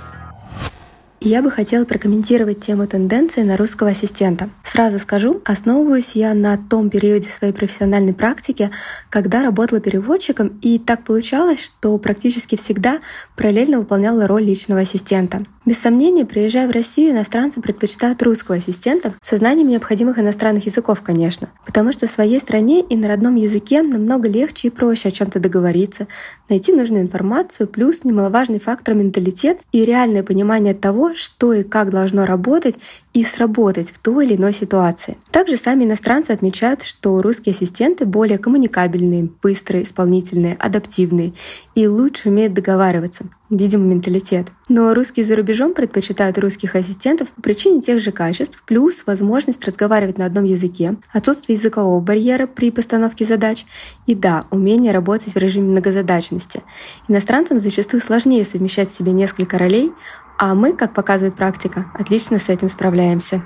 Я 1.22 1.42
бы 1.42 1.52
хотела 1.52 1.84
прокомментировать 1.84 2.62
тему 2.62 2.88
тенденции 2.88 3.42
на 3.42 3.58
русского 3.58 3.90
ассистента. 3.90 4.50
Сразу 4.64 5.00
скажу, 5.00 5.42
основываюсь 5.44 6.14
я 6.16 6.34
на 6.34 6.56
том 6.56 6.90
периоде 6.90 7.28
своей 7.28 7.52
профессиональной 7.52 8.14
практики, 8.14 8.72
когда 9.10 9.44
работала 9.44 9.82
переводчиком, 9.82 10.58
и 10.62 10.80
так 10.80 11.04
получалось, 11.04 11.62
что 11.62 11.98
практически 11.98 12.56
всегда 12.56 13.00
параллельно 13.36 13.80
выполняла 13.80 14.28
роль 14.28 14.44
личного 14.44 14.82
ассистента. 14.82 15.44
Без 15.70 15.78
сомнения, 15.78 16.26
приезжая 16.26 16.68
в 16.68 16.72
Россию, 16.72 17.12
иностранцы 17.12 17.62
предпочитают 17.62 18.24
русского 18.24 18.58
ассистента 18.58 19.14
со 19.22 19.38
знанием 19.38 19.68
необходимых 19.68 20.18
иностранных 20.18 20.66
языков, 20.66 21.02
конечно, 21.04 21.48
потому 21.64 21.92
что 21.92 22.08
в 22.08 22.10
своей 22.10 22.40
стране 22.40 22.82
и 22.82 22.96
на 22.96 23.08
родном 23.08 23.36
языке 23.36 23.84
намного 23.84 24.28
легче 24.28 24.70
и 24.70 24.72
проще 24.72 25.10
о 25.10 25.12
чем-то 25.12 25.40
договориться, 25.40 26.08
найти 26.50 26.74
нужную 26.74 27.04
информацию, 27.04 27.68
плюс 27.68 28.04
немаловажный 28.04 28.60
фактор 28.60 28.96
менталитет 28.96 29.60
и 29.72 29.86
реальное 29.86 30.24
понимание 30.24 30.74
того, 30.74 31.14
что 31.14 31.54
и 31.54 31.62
как 31.62 31.92
должно 31.92 32.26
работать 32.26 32.80
и 33.14 33.24
сработать 33.24 33.92
в 33.92 34.00
той 34.00 34.26
или 34.26 34.38
иной 34.38 34.54
ситуации. 34.54 35.18
Также 35.30 35.56
сами 35.56 35.84
иностранцы 35.84 36.32
отмечают, 36.32 36.82
что 36.82 37.22
русские 37.22 37.54
ассистенты 37.54 38.08
более 38.08 38.40
коммуникабельные, 38.40 39.30
быстрые, 39.40 39.84
исполнительные, 39.84 40.56
адаптивные 40.56 41.34
и 41.76 41.86
лучше 41.86 42.30
умеют 42.30 42.56
договариваться 42.56 43.26
видимо, 43.50 43.86
менталитет. 43.86 44.48
Но 44.68 44.94
русские 44.94 45.25
за 45.25 45.36
рубежом 45.36 45.74
предпочитают 45.74 46.38
русских 46.38 46.75
ассистентов 46.75 47.29
по 47.29 47.41
причине 47.41 47.82
тех 47.82 48.00
же 48.00 48.12
качеств, 48.12 48.62
плюс 48.65 49.06
возможность 49.06 49.65
разговаривать 49.65 50.18
на 50.18 50.25
одном 50.25 50.44
языке, 50.44 50.98
отсутствие 51.12 51.56
языкового 51.56 52.00
барьера 52.00 52.48
при 52.48 52.72
постановке 52.72 53.25
задач 53.25 53.65
и, 54.06 54.15
да, 54.15 54.44
умение 54.51 54.94
работать 54.94 55.34
в 55.34 55.38
режиме 55.38 55.72
многозадачности. 55.72 56.63
Иностранцам 57.08 57.60
зачастую 57.60 58.01
сложнее 58.01 58.46
совмещать 58.46 58.89
в 58.89 58.96
себе 58.96 59.12
несколько 59.12 59.58
ролей, 59.58 59.91
а 60.38 60.56
мы, 60.56 60.74
как 60.74 60.94
показывает 60.94 61.36
практика, 61.36 61.91
отлично 61.94 62.39
с 62.39 62.50
этим 62.50 62.70
справляемся. 62.70 63.38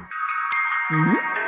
Mm-hmm. 0.92 1.43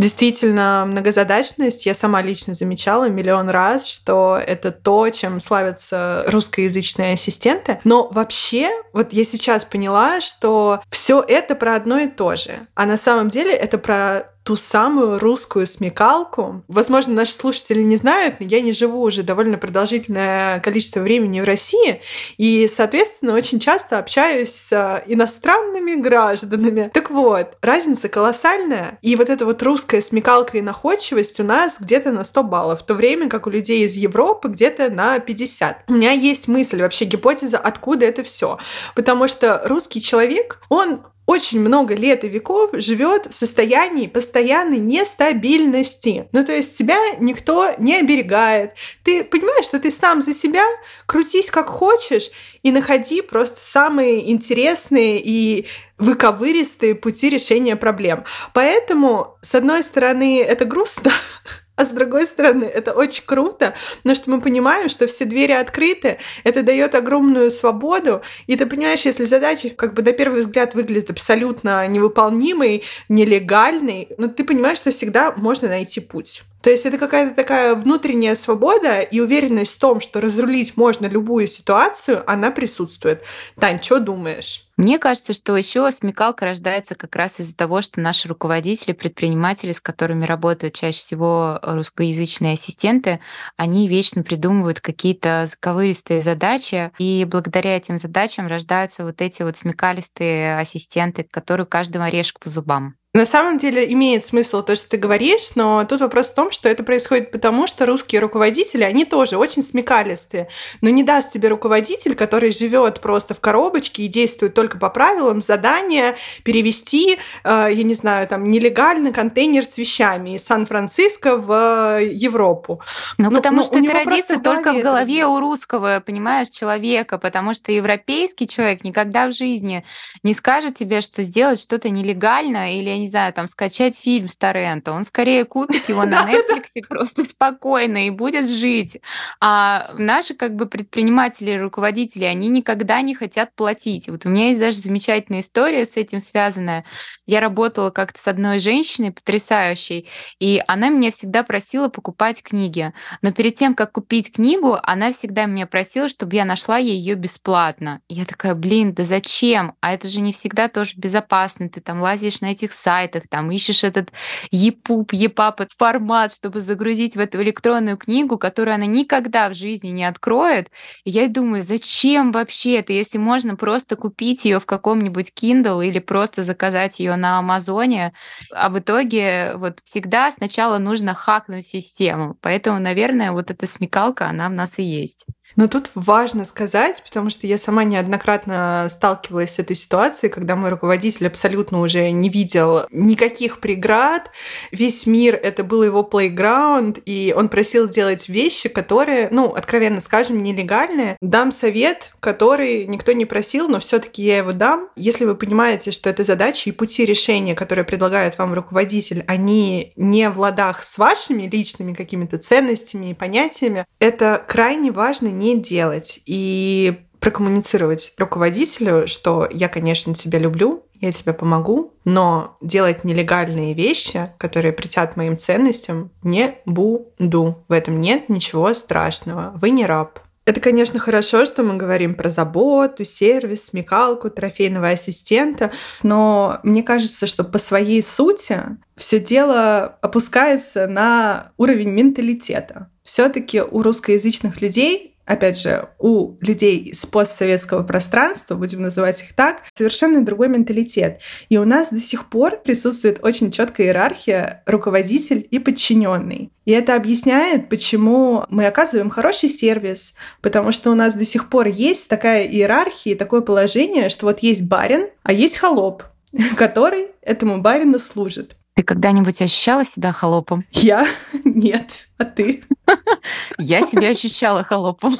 Действительно, 0.00 0.86
многозадачность 0.86 1.84
я 1.84 1.94
сама 1.94 2.22
лично 2.22 2.54
замечала 2.54 3.10
миллион 3.10 3.50
раз, 3.50 3.86
что 3.86 4.40
это 4.44 4.72
то, 4.72 5.10
чем 5.10 5.40
славятся 5.40 6.24
русскоязычные 6.26 7.12
ассистенты. 7.12 7.80
Но 7.84 8.08
вообще, 8.10 8.70
вот 8.94 9.12
я 9.12 9.26
сейчас 9.26 9.66
поняла, 9.66 10.22
что 10.22 10.80
все 10.88 11.20
это 11.20 11.54
про 11.54 11.74
одно 11.76 11.98
и 11.98 12.06
то 12.06 12.34
же. 12.34 12.52
А 12.74 12.86
на 12.86 12.96
самом 12.96 13.28
деле 13.28 13.52
это 13.52 13.76
про 13.76 14.29
ту 14.42 14.56
самую 14.56 15.18
русскую 15.18 15.66
смекалку. 15.66 16.62
Возможно, 16.68 17.14
наши 17.14 17.32
слушатели 17.32 17.82
не 17.82 17.96
знают, 17.96 18.36
но 18.40 18.46
я 18.46 18.60
не 18.60 18.72
живу 18.72 19.02
уже 19.02 19.22
довольно 19.22 19.58
продолжительное 19.58 20.60
количество 20.60 21.00
времени 21.00 21.40
в 21.40 21.44
России, 21.44 22.00
и, 22.38 22.68
соответственно, 22.74 23.34
очень 23.34 23.60
часто 23.60 23.98
общаюсь 23.98 24.54
с 24.54 25.02
иностранными 25.06 25.94
гражданами. 25.94 26.90
Так 26.92 27.10
вот, 27.10 27.56
разница 27.60 28.08
колоссальная, 28.08 28.98
и 29.02 29.14
вот 29.16 29.28
эта 29.28 29.44
вот 29.44 29.62
русская 29.62 30.02
смекалка 30.02 30.58
и 30.58 30.62
находчивость 30.62 31.38
у 31.40 31.44
нас 31.44 31.76
где-то 31.78 32.10
на 32.10 32.24
100 32.24 32.42
баллов, 32.44 32.80
в 32.80 32.86
то 32.86 32.94
время 32.94 33.28
как 33.28 33.46
у 33.46 33.50
людей 33.50 33.84
из 33.84 33.94
Европы 33.94 34.48
где-то 34.48 34.90
на 34.90 35.18
50. 35.18 35.84
У 35.88 35.92
меня 35.92 36.12
есть 36.12 36.48
мысль, 36.48 36.80
вообще 36.80 37.04
гипотеза, 37.04 37.58
откуда 37.58 38.06
это 38.06 38.22
все. 38.22 38.58
Потому 38.94 39.28
что 39.28 39.62
русский 39.66 40.00
человек, 40.00 40.60
он 40.68 41.00
очень 41.30 41.60
много 41.60 41.94
лет 41.94 42.24
и 42.24 42.28
веков 42.28 42.70
живет 42.72 43.26
в 43.26 43.34
состоянии 43.34 44.08
постоянной 44.08 44.78
нестабильности. 44.78 46.28
Ну, 46.32 46.44
то 46.44 46.50
есть 46.50 46.76
тебя 46.76 46.98
никто 47.20 47.70
не 47.78 48.00
оберегает. 48.00 48.72
Ты 49.04 49.22
понимаешь, 49.22 49.66
что 49.66 49.78
ты 49.78 49.92
сам 49.92 50.22
за 50.22 50.34
себя 50.34 50.64
крутись 51.06 51.52
как 51.52 51.68
хочешь 51.68 52.30
и 52.64 52.72
находи 52.72 53.22
просто 53.22 53.60
самые 53.60 54.32
интересные 54.32 55.22
и 55.22 55.68
выковыристые 55.98 56.96
пути 56.96 57.30
решения 57.30 57.76
проблем. 57.76 58.24
Поэтому, 58.52 59.38
с 59.40 59.54
одной 59.54 59.84
стороны, 59.84 60.42
это 60.42 60.64
грустно, 60.64 61.12
а 61.80 61.86
с 61.86 61.92
другой 61.92 62.26
стороны, 62.26 62.64
это 62.64 62.92
очень 62.92 63.22
круто, 63.24 63.72
потому 64.02 64.14
что 64.14 64.30
мы 64.30 64.42
понимаем, 64.42 64.90
что 64.90 65.06
все 65.06 65.24
двери 65.24 65.52
открыты, 65.52 66.18
это 66.44 66.62
дает 66.62 66.94
огромную 66.94 67.50
свободу, 67.50 68.20
и 68.46 68.54
ты 68.54 68.66
понимаешь, 68.66 69.06
если 69.06 69.24
задача 69.24 69.70
как 69.70 69.94
бы 69.94 70.02
на 70.02 70.12
первый 70.12 70.40
взгляд 70.40 70.74
выглядит 70.74 71.08
абсолютно 71.08 71.86
невыполнимой, 71.86 72.84
нелегальной, 73.08 74.08
но 74.18 74.28
ты 74.28 74.44
понимаешь, 74.44 74.76
что 74.76 74.90
всегда 74.90 75.32
можно 75.36 75.68
найти 75.68 76.00
путь. 76.00 76.42
То 76.60 76.68
есть 76.68 76.84
это 76.84 76.98
какая-то 76.98 77.34
такая 77.34 77.74
внутренняя 77.74 78.34
свобода 78.34 79.00
и 79.00 79.18
уверенность 79.20 79.76
в 79.76 79.80
том, 79.80 80.00
что 80.00 80.20
разрулить 80.20 80.76
можно 80.76 81.06
любую 81.06 81.46
ситуацию, 81.46 82.22
она 82.30 82.50
присутствует. 82.50 83.22
Тань, 83.58 83.82
что 83.82 83.98
думаешь? 83.98 84.66
Мне 84.80 84.98
кажется, 84.98 85.34
что 85.34 85.58
еще 85.58 85.92
смекалка 85.92 86.46
рождается 86.46 86.94
как 86.94 87.14
раз 87.14 87.38
из-за 87.38 87.54
того, 87.54 87.82
что 87.82 88.00
наши 88.00 88.28
руководители, 88.28 88.94
предприниматели, 88.94 89.72
с 89.72 89.80
которыми 89.82 90.24
работают 90.24 90.74
чаще 90.74 91.00
всего 91.00 91.58
русскоязычные 91.62 92.54
ассистенты, 92.54 93.20
они 93.58 93.88
вечно 93.88 94.22
придумывают 94.22 94.80
какие-то 94.80 95.44
заковыристые 95.44 96.22
задачи, 96.22 96.92
и 96.96 97.26
благодаря 97.26 97.76
этим 97.76 97.98
задачам 97.98 98.46
рождаются 98.46 99.04
вот 99.04 99.20
эти 99.20 99.42
вот 99.42 99.58
смекалистые 99.58 100.56
ассистенты, 100.56 101.24
которые 101.30 101.66
каждому 101.66 102.06
орешек 102.06 102.40
по 102.40 102.48
зубам. 102.48 102.96
На 103.12 103.26
самом 103.26 103.58
деле 103.58 103.92
имеет 103.92 104.24
смысл 104.24 104.62
то, 104.62 104.76
что 104.76 104.90
ты 104.90 104.96
говоришь, 104.96 105.56
но 105.56 105.84
тут 105.84 106.00
вопрос 106.00 106.30
в 106.30 106.34
том, 106.34 106.52
что 106.52 106.68
это 106.68 106.84
происходит 106.84 107.32
потому, 107.32 107.66
что 107.66 107.84
русские 107.84 108.20
руководители, 108.20 108.84
они 108.84 109.04
тоже 109.04 109.36
очень 109.36 109.64
смекалистые. 109.64 110.46
Но 110.80 110.90
не 110.90 111.02
даст 111.02 111.32
тебе 111.32 111.48
руководитель, 111.48 112.14
который 112.14 112.52
живет 112.52 113.00
просто 113.00 113.34
в 113.34 113.40
коробочке 113.40 114.04
и 114.04 114.08
действует 114.08 114.54
только 114.54 114.78
по 114.78 114.90
правилам, 114.90 115.42
задание 115.42 116.14
перевести, 116.44 117.18
э, 117.42 117.68
я 117.72 117.82
не 117.82 117.94
знаю, 117.94 118.28
там, 118.28 118.48
нелегальный 118.48 119.12
контейнер 119.12 119.64
с 119.64 119.76
вещами 119.76 120.36
из 120.36 120.44
Сан-Франциско 120.44 121.36
в 121.36 122.00
Европу. 122.04 122.80
Ну, 123.18 123.30
ну 123.30 123.36
потому 123.38 123.56
ну, 123.56 123.64
что 123.64 123.80
это 123.80 123.92
родится 123.92 124.38
в 124.38 124.42
только 124.42 124.72
в 124.72 124.82
голове 124.82 125.26
у 125.26 125.40
русского, 125.40 126.00
понимаешь, 126.06 126.48
человека, 126.50 127.18
потому 127.18 127.54
что 127.54 127.72
европейский 127.72 128.46
человек 128.46 128.84
никогда 128.84 129.26
в 129.26 129.32
жизни 129.32 129.84
не 130.22 130.32
скажет 130.32 130.76
тебе, 130.76 131.00
что 131.00 131.24
сделать 131.24 131.60
что-то 131.60 131.90
нелегально 131.90 132.78
или 132.78 132.99
не 133.00 133.08
знаю, 133.08 133.32
там, 133.32 133.48
скачать 133.48 133.96
фильм 133.96 134.28
с 134.28 134.36
Торрента, 134.36 134.92
он 134.92 135.04
скорее 135.04 135.44
купит 135.44 135.88
его 135.88 136.04
на 136.04 136.24
Netflix 136.30 136.82
просто 136.88 137.24
спокойно 137.24 138.06
и 138.06 138.10
будет 138.10 138.48
жить. 138.48 139.00
А 139.40 139.90
наши 139.98 140.34
как 140.34 140.54
бы 140.54 140.66
предприниматели, 140.66 141.56
руководители, 141.56 142.24
они 142.24 142.48
никогда 142.48 143.02
не 143.02 143.14
хотят 143.14 143.54
платить. 143.54 144.08
Вот 144.08 144.26
у 144.26 144.28
меня 144.28 144.48
есть 144.48 144.60
даже 144.60 144.78
замечательная 144.78 145.40
история 145.40 145.84
с 145.84 145.96
этим 145.96 146.20
связанная. 146.20 146.84
Я 147.30 147.38
работала 147.38 147.90
как-то 147.90 148.20
с 148.20 148.26
одной 148.26 148.58
женщиной 148.58 149.12
потрясающей, 149.12 150.08
и 150.40 150.60
она 150.66 150.88
меня 150.88 151.12
всегда 151.12 151.44
просила 151.44 151.88
покупать 151.88 152.42
книги. 152.42 152.92
Но 153.22 153.30
перед 153.30 153.54
тем, 153.54 153.76
как 153.76 153.92
купить 153.92 154.32
книгу, 154.32 154.76
она 154.82 155.12
всегда 155.12 155.44
меня 155.44 155.68
просила, 155.68 156.08
чтобы 156.08 156.34
я 156.34 156.44
нашла 156.44 156.76
ее 156.78 157.14
бесплатно. 157.14 158.00
Я 158.08 158.24
такая, 158.24 158.56
блин, 158.56 158.94
да 158.94 159.04
зачем? 159.04 159.74
А 159.80 159.92
это 159.92 160.08
же 160.08 160.20
не 160.20 160.32
всегда 160.32 160.66
тоже 160.66 160.94
безопасно. 160.96 161.68
Ты 161.68 161.80
там 161.80 162.00
лазишь 162.00 162.40
на 162.40 162.46
этих 162.46 162.72
сайтах, 162.72 163.28
там 163.28 163.52
ищешь 163.52 163.84
этот 163.84 164.10
EPUB, 164.52 165.12
EPUB 165.12 165.68
формат, 165.78 166.34
чтобы 166.34 166.60
загрузить 166.60 167.14
в 167.14 167.20
эту 167.20 167.40
электронную 167.42 167.96
книгу, 167.96 168.38
которую 168.38 168.74
она 168.74 168.86
никогда 168.86 169.48
в 169.50 169.54
жизни 169.54 169.90
не 169.90 170.02
откроет. 170.02 170.68
И 171.04 171.10
я 171.10 171.28
думаю, 171.28 171.62
зачем 171.62 172.32
вообще 172.32 172.80
это, 172.80 172.92
если 172.92 173.18
можно 173.18 173.54
просто 173.54 173.94
купить 173.94 174.44
ее 174.44 174.58
в 174.58 174.66
каком-нибудь 174.66 175.32
Kindle 175.40 175.86
или 175.86 176.00
просто 176.00 176.42
заказать 176.42 176.98
ее 176.98 177.19
на 177.20 177.38
Амазоне, 177.38 178.12
а 178.50 178.68
в 178.70 178.78
итоге 178.78 179.52
вот 179.56 179.80
всегда 179.84 180.30
сначала 180.32 180.78
нужно 180.78 181.14
хакнуть 181.14 181.66
систему. 181.66 182.36
Поэтому, 182.40 182.78
наверное, 182.80 183.32
вот 183.32 183.50
эта 183.50 183.66
смекалка, 183.66 184.28
она 184.28 184.48
в 184.48 184.52
нас 184.52 184.78
и 184.78 184.82
есть. 184.82 185.26
Но 185.56 185.68
тут 185.68 185.90
важно 185.94 186.44
сказать, 186.44 187.02
потому 187.04 187.30
что 187.30 187.46
я 187.46 187.58
сама 187.58 187.84
неоднократно 187.84 188.88
сталкивалась 188.90 189.54
с 189.54 189.58
этой 189.58 189.76
ситуацией, 189.76 190.30
когда 190.30 190.56
мой 190.56 190.70
руководитель 190.70 191.26
абсолютно 191.26 191.80
уже 191.80 192.10
не 192.10 192.28
видел 192.28 192.86
никаких 192.90 193.60
преград. 193.60 194.30
Весь 194.70 195.06
мир— 195.06 195.34
это 195.42 195.64
был 195.64 195.82
его 195.82 196.02
плейграунд, 196.02 196.98
и 197.04 197.34
он 197.36 197.48
просил 197.48 197.88
сделать 197.88 198.28
вещи, 198.28 198.68
которые, 198.68 199.28
ну, 199.30 199.54
откровенно 199.54 200.00
скажем, 200.00 200.42
нелегальные. 200.42 201.16
Дам 201.20 201.52
совет, 201.52 202.12
который 202.20 202.86
никто 202.86 203.12
не 203.12 203.24
просил, 203.24 203.68
но 203.68 203.80
все 203.80 203.98
таки 203.98 204.22
я 204.22 204.38
его 204.38 204.52
дам. 204.52 204.88
Если 204.96 205.24
вы 205.24 205.34
понимаете, 205.34 205.90
что 205.90 206.10
это 206.10 206.24
задачи 206.24 206.68
и 206.68 206.72
пути 206.72 207.04
решения, 207.04 207.54
которые 207.54 207.84
предлагает 207.84 208.38
вам 208.38 208.54
руководитель, 208.54 209.24
они 209.26 209.92
не 209.96 210.30
в 210.30 210.38
ладах 210.38 210.84
с 210.84 210.98
вашими 210.98 211.42
личными 211.42 211.94
какими-то 211.94 212.38
ценностями 212.38 213.10
и 213.10 213.14
понятиями, 213.14 213.84
это 213.98 214.42
крайне 214.46 214.90
важно 214.92 215.28
не 215.40 215.58
делать. 215.58 216.20
И 216.26 217.00
прокоммуницировать 217.18 218.14
руководителю, 218.18 219.08
что 219.08 219.48
я, 219.50 219.68
конечно, 219.68 220.14
тебя 220.14 220.38
люблю, 220.38 220.84
я 221.00 221.12
тебе 221.12 221.32
помогу, 221.32 221.94
но 222.04 222.56
делать 222.60 223.04
нелегальные 223.04 223.74
вещи, 223.74 224.30
которые 224.38 224.72
притят 224.72 225.16
моим 225.16 225.36
ценностям, 225.36 226.10
не 226.22 226.56
буду. 226.66 227.64
В 227.68 227.72
этом 227.72 228.00
нет 228.00 228.28
ничего 228.28 228.74
страшного. 228.74 229.52
Вы 229.54 229.70
не 229.70 229.86
раб. 229.86 230.20
Это, 230.46 230.60
конечно, 230.60 230.98
хорошо, 230.98 231.44
что 231.46 231.62
мы 231.62 231.76
говорим 231.76 232.14
про 232.14 232.30
заботу, 232.30 233.04
сервис, 233.04 233.66
смекалку, 233.66 234.30
трофейного 234.30 234.88
ассистента, 234.88 235.70
но 236.02 236.58
мне 236.62 236.82
кажется, 236.82 237.26
что 237.26 237.44
по 237.44 237.58
своей 237.58 238.02
сути 238.02 238.60
все 238.96 239.20
дело 239.20 239.98
опускается 240.00 240.86
на 240.86 241.52
уровень 241.56 241.90
менталитета. 241.90 242.90
Все-таки 243.02 243.62
у 243.62 243.82
русскоязычных 243.82 244.60
людей 244.60 245.10
опять 245.30 245.60
же, 245.60 245.88
у 246.00 246.36
людей 246.40 246.78
из 246.78 247.06
постсоветского 247.06 247.84
пространства, 247.84 248.56
будем 248.56 248.82
называть 248.82 249.22
их 249.22 249.32
так, 249.34 249.62
совершенно 249.78 250.24
другой 250.24 250.48
менталитет. 250.48 251.20
И 251.48 251.56
у 251.56 251.64
нас 251.64 251.90
до 251.90 252.00
сих 252.00 252.28
пор 252.28 252.56
присутствует 252.56 253.20
очень 253.22 253.52
четкая 253.52 253.86
иерархия 253.86 254.64
руководитель 254.66 255.46
и 255.48 255.60
подчиненный. 255.60 256.50
И 256.64 256.72
это 256.72 256.96
объясняет, 256.96 257.68
почему 257.68 258.44
мы 258.48 258.66
оказываем 258.66 259.08
хороший 259.08 259.48
сервис, 259.48 260.14
потому 260.40 260.72
что 260.72 260.90
у 260.90 260.96
нас 260.96 261.14
до 261.14 261.24
сих 261.24 261.48
пор 261.48 261.68
есть 261.68 262.08
такая 262.08 262.44
иерархия, 262.44 263.14
такое 263.14 263.40
положение, 263.40 264.08
что 264.08 264.26
вот 264.26 264.40
есть 264.40 264.62
барин, 264.62 265.10
а 265.22 265.32
есть 265.32 265.58
холоп, 265.58 266.02
который 266.56 267.06
этому 267.22 267.60
барину 267.60 268.00
служит. 268.00 268.56
Ты 268.74 268.82
когда-нибудь 268.82 269.40
ощущала 269.42 269.84
себя 269.84 270.12
холопом? 270.12 270.64
Я? 270.72 271.08
Нет. 271.44 272.08
А 272.18 272.24
ты? 272.24 272.64
Я 273.58 273.82
себя 273.86 274.08
ощущала 274.08 274.64
холопом. 274.64 275.18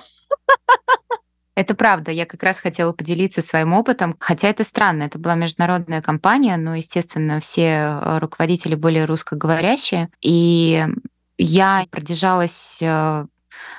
Это 1.57 1.75
правда. 1.75 2.11
Я 2.11 2.27
как 2.27 2.43
раз 2.43 2.59
хотела 2.59 2.93
поделиться 2.93 3.43
своим 3.43 3.75
опытом. 3.75 4.17
Хотя 4.19 4.49
это 4.49 4.65
странно. 4.65 5.03
Это 5.03 5.19
была 5.19 5.35
международная 5.35 6.01
компания, 6.01 6.57
но, 6.57 6.75
естественно, 6.75 7.41
все 7.41 7.63
э, 7.63 8.19
руководители 8.19 8.77
были 8.77 9.01
русскоговорящие. 9.01 10.09
И 10.23 10.87
я 11.37 11.85
продержалась 11.91 12.79
э, 12.81 13.27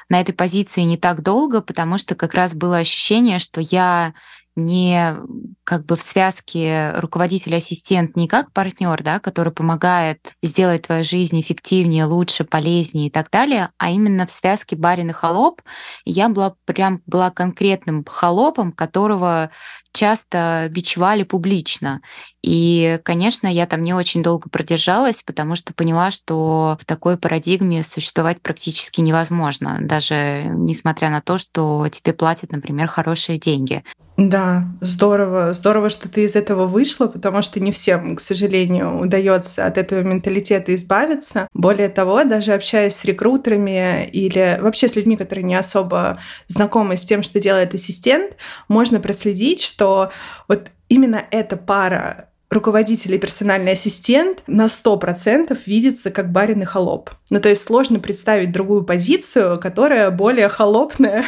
на 0.09 0.21
этой 0.21 0.33
позиции 0.33 0.81
не 0.81 0.97
так 0.97 1.23
долго, 1.23 1.61
потому 1.61 1.97
что 1.97 2.15
как 2.15 2.33
раз 2.33 2.53
было 2.53 2.77
ощущение, 2.77 3.39
что 3.39 3.61
я 3.61 4.13
не 4.55 5.15
как 5.63 5.85
бы 5.85 5.95
в 5.95 6.01
связке 6.01 6.93
руководитель-ассистент 6.97 8.15
не 8.15 8.27
как 8.27 8.51
партнер, 8.51 9.01
да, 9.01 9.19
который 9.19 9.53
помогает 9.53 10.33
сделать 10.43 10.83
твою 10.83 11.03
жизнь 11.03 11.39
эффективнее, 11.39 12.05
лучше, 12.05 12.43
полезнее 12.43 13.07
и 13.07 13.09
так 13.09 13.29
далее, 13.31 13.69
а 13.77 13.91
именно 13.91 14.25
в 14.25 14.31
связке 14.31 14.75
барин 14.75 15.09
и 15.09 15.13
холоп. 15.13 15.61
я 16.05 16.27
была 16.29 16.55
прям 16.65 17.01
была 17.05 17.31
конкретным 17.31 18.03
холопом, 18.05 18.73
которого 18.73 19.51
часто 19.93 20.67
бичевали 20.69 21.23
публично. 21.23 22.01
И, 22.41 22.99
конечно, 23.03 23.47
я 23.47 23.67
там 23.67 23.83
не 23.83 23.93
очень 23.93 24.23
долго 24.23 24.49
продержалась, 24.49 25.21
потому 25.23 25.55
что 25.55 25.73
поняла, 25.73 26.11
что 26.11 26.77
в 26.79 26.85
такой 26.85 27.17
парадигме 27.17 27.83
существовать 27.83 28.41
практически 28.41 29.01
невозможно, 29.01 29.79
даже 29.81 30.45
несмотря 30.45 31.09
на 31.09 31.21
то, 31.21 31.37
что 31.37 31.87
тебе 31.89 32.13
платят, 32.13 32.51
например, 32.51 32.87
хорошие 32.87 33.37
деньги. 33.37 33.83
Да, 34.17 34.65
здорово. 34.81 35.53
Здорово, 35.53 35.89
что 35.89 36.07
ты 36.07 36.25
из 36.25 36.35
этого 36.35 36.67
вышла, 36.67 37.07
потому 37.07 37.41
что 37.41 37.59
не 37.59 37.71
всем, 37.71 38.15
к 38.15 38.21
сожалению, 38.21 38.99
удается 38.99 39.65
от 39.65 39.77
этого 39.77 40.01
менталитета 40.01 40.75
избавиться. 40.75 41.47
Более 41.53 41.89
того, 41.89 42.23
даже 42.23 42.53
общаясь 42.53 42.95
с 42.95 43.05
рекрутерами 43.05 44.05
или 44.05 44.59
вообще 44.61 44.87
с 44.87 44.95
людьми, 44.95 45.17
которые 45.17 45.45
не 45.45 45.55
особо 45.55 46.19
знакомы 46.47 46.97
с 46.97 47.01
тем, 47.01 47.23
что 47.23 47.39
делает 47.39 47.73
ассистент, 47.73 48.35
можно 48.67 48.99
проследить, 48.99 49.61
что 49.61 50.11
вот 50.47 50.69
именно 50.89 51.23
эта 51.31 51.57
пара 51.57 52.27
руководитель 52.51 53.15
и 53.15 53.17
персональный 53.17 53.71
ассистент 53.71 54.43
на 54.45 54.65
100% 54.65 55.57
видится 55.65 56.11
как 56.11 56.31
барин 56.31 56.61
и 56.61 56.65
холоп. 56.65 57.09
Ну, 57.29 57.39
то 57.39 57.49
есть 57.49 57.63
сложно 57.63 57.99
представить 57.99 58.51
другую 58.51 58.83
позицию, 58.83 59.57
которая 59.57 60.11
более 60.11 60.49
холопная 60.49 61.25